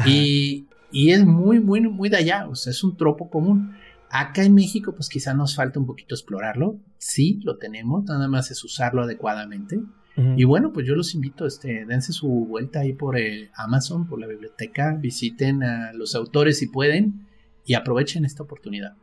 [0.06, 2.46] Y, y, es muy, muy, muy de allá.
[2.48, 3.74] O sea, es un tropo común.
[4.10, 6.78] Acá en México, pues quizá nos falta un poquito explorarlo.
[6.98, 9.80] Sí, lo tenemos, nada más es usarlo adecuadamente.
[10.36, 14.18] Y bueno, pues yo los invito, este, dense su vuelta ahí por eh, Amazon, por
[14.18, 17.26] la biblioteca, visiten a los autores si pueden
[17.66, 18.94] y aprovechen esta oportunidad.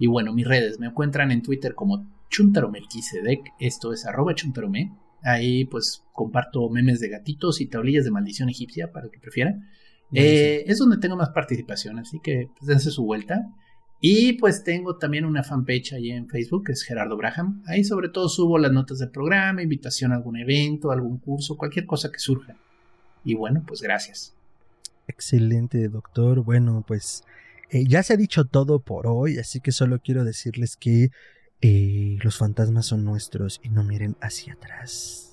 [0.00, 4.92] Y bueno, mis redes me encuentran en Twitter como Chuntaromelquisedec, esto es arroba chuntarome.
[5.22, 9.68] Ahí pues comparto memes de gatitos y tablillas de maldición egipcia para que prefieran.
[10.12, 13.46] Eh, es donde tengo más participación, así que pues, dense su vuelta.
[14.00, 17.62] Y pues tengo también una fanpage ahí en Facebook, que es Gerardo Braham.
[17.66, 21.84] Ahí sobre todo subo las notas del programa, invitación a algún evento, algún curso, cualquier
[21.84, 22.56] cosa que surja.
[23.24, 24.34] Y bueno, pues gracias.
[25.08, 26.44] Excelente, doctor.
[26.44, 27.24] Bueno, pues
[27.70, 31.10] eh, ya se ha dicho todo por hoy, así que solo quiero decirles que
[31.60, 35.28] eh, los fantasmas son nuestros y no miren hacia atrás.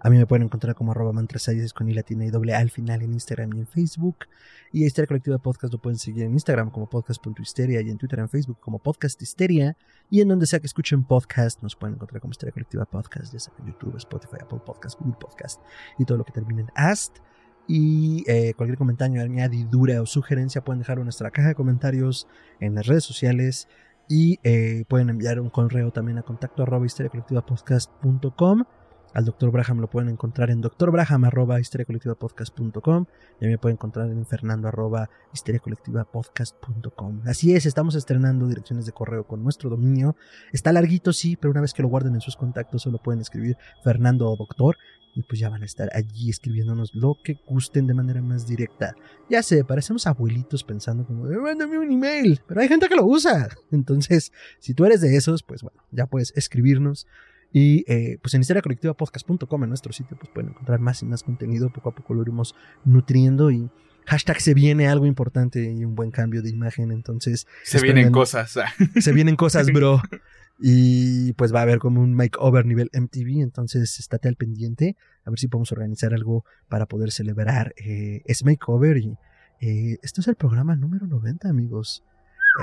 [0.00, 3.12] A mí me pueden encontrar como arroba con i latina y doble al final en
[3.12, 4.26] Instagram y en Facebook.
[4.72, 8.18] Y a Histeria Colectiva Podcast lo pueden seguir en Instagram como podcast.histeria y en Twitter
[8.18, 9.76] y en Facebook como Podcast Histeria.
[10.10, 13.40] Y en donde sea que escuchen podcast, nos pueden encontrar como Histeria Colectiva Podcast, ya
[13.40, 15.60] sea en YouTube, Spotify, Apple Podcast, Google Podcast
[15.98, 17.18] y todo lo que termine en AST.
[17.66, 22.26] Y eh, cualquier comentario, añadidura o sugerencia pueden dejarlo en nuestra caja de comentarios
[22.60, 23.68] en las redes sociales.
[24.08, 28.64] Y eh, pueden enviar un correo también a contacto arroba histeriacolectivapodcast.com.
[29.14, 29.50] Al Dr.
[29.50, 33.06] Braham lo pueden encontrar en drbraham arroba histeriacolectivapodcast.com
[33.40, 37.22] y a mí me pueden encontrar en fernando arroba histeriacolectivapodcast.com.
[37.26, 40.14] Así es, estamos estrenando direcciones de correo con nuestro dominio.
[40.52, 43.56] Está larguito, sí, pero una vez que lo guarden en sus contactos solo pueden escribir
[43.82, 44.76] Fernando o Doctor
[45.18, 48.94] y pues ya van a estar allí escribiéndonos lo que gusten de manera más directa.
[49.28, 53.48] Ya sé, parecemos abuelitos pensando como, mándame un email, pero hay gente que lo usa.
[53.72, 54.30] Entonces,
[54.60, 57.08] si tú eres de esos, pues bueno, ya puedes escribirnos
[57.52, 61.72] y eh, pues en historiacolectivapodcast.com, en nuestro sitio, pues pueden encontrar más y más contenido.
[61.72, 62.54] Poco a poco lo iremos
[62.84, 63.68] nutriendo y
[64.06, 66.92] hashtag se viene algo importante y un buen cambio de imagen.
[66.92, 67.48] Entonces.
[67.64, 68.56] Se vienen cosas.
[69.00, 70.00] se vienen cosas, bro.
[70.60, 73.42] Y pues va a haber como un makeover nivel MTV.
[73.42, 74.96] Entonces estate al pendiente.
[75.24, 78.96] A ver si podemos organizar algo para poder celebrar eh, ese makeover.
[78.98, 79.16] Y
[79.60, 82.04] eh, esto es el programa número 90, amigos.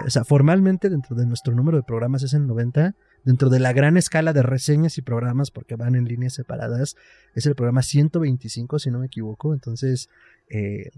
[0.05, 2.95] o sea, formalmente dentro de nuestro número de programas es el 90
[3.25, 6.95] dentro de la gran escala de reseñas y programas, porque van en líneas separadas,
[7.33, 9.53] es el programa 125, si no me equivoco.
[9.53, 10.09] Entonces,
[10.49, 10.91] eh,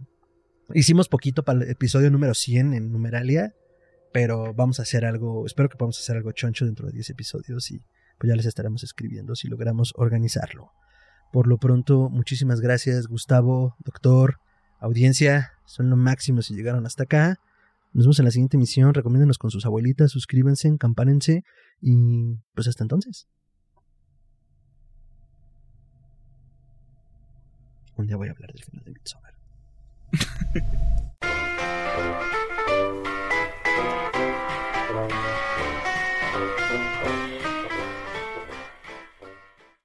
[0.74, 3.56] hicimos poquito para el episodio número 100 en Numeralia,
[4.12, 7.72] pero vamos a hacer algo, espero que podamos hacer algo choncho dentro de 10 episodios
[7.72, 7.82] y
[8.18, 10.72] pues ya les estaremos escribiendo si logramos organizarlo.
[11.32, 14.40] Por lo pronto, muchísimas gracias, Gustavo, doctor,
[14.80, 17.38] audiencia, son lo máximo si llegaron hasta acá.
[17.94, 18.94] Nos vemos en la siguiente emisión.
[18.94, 21.44] Recomiéndenos con sus abuelitas, suscríbanse, encampanense
[21.82, 23.28] y pues hasta entonces.
[27.96, 29.34] Un día voy a hablar del final de Midsommar.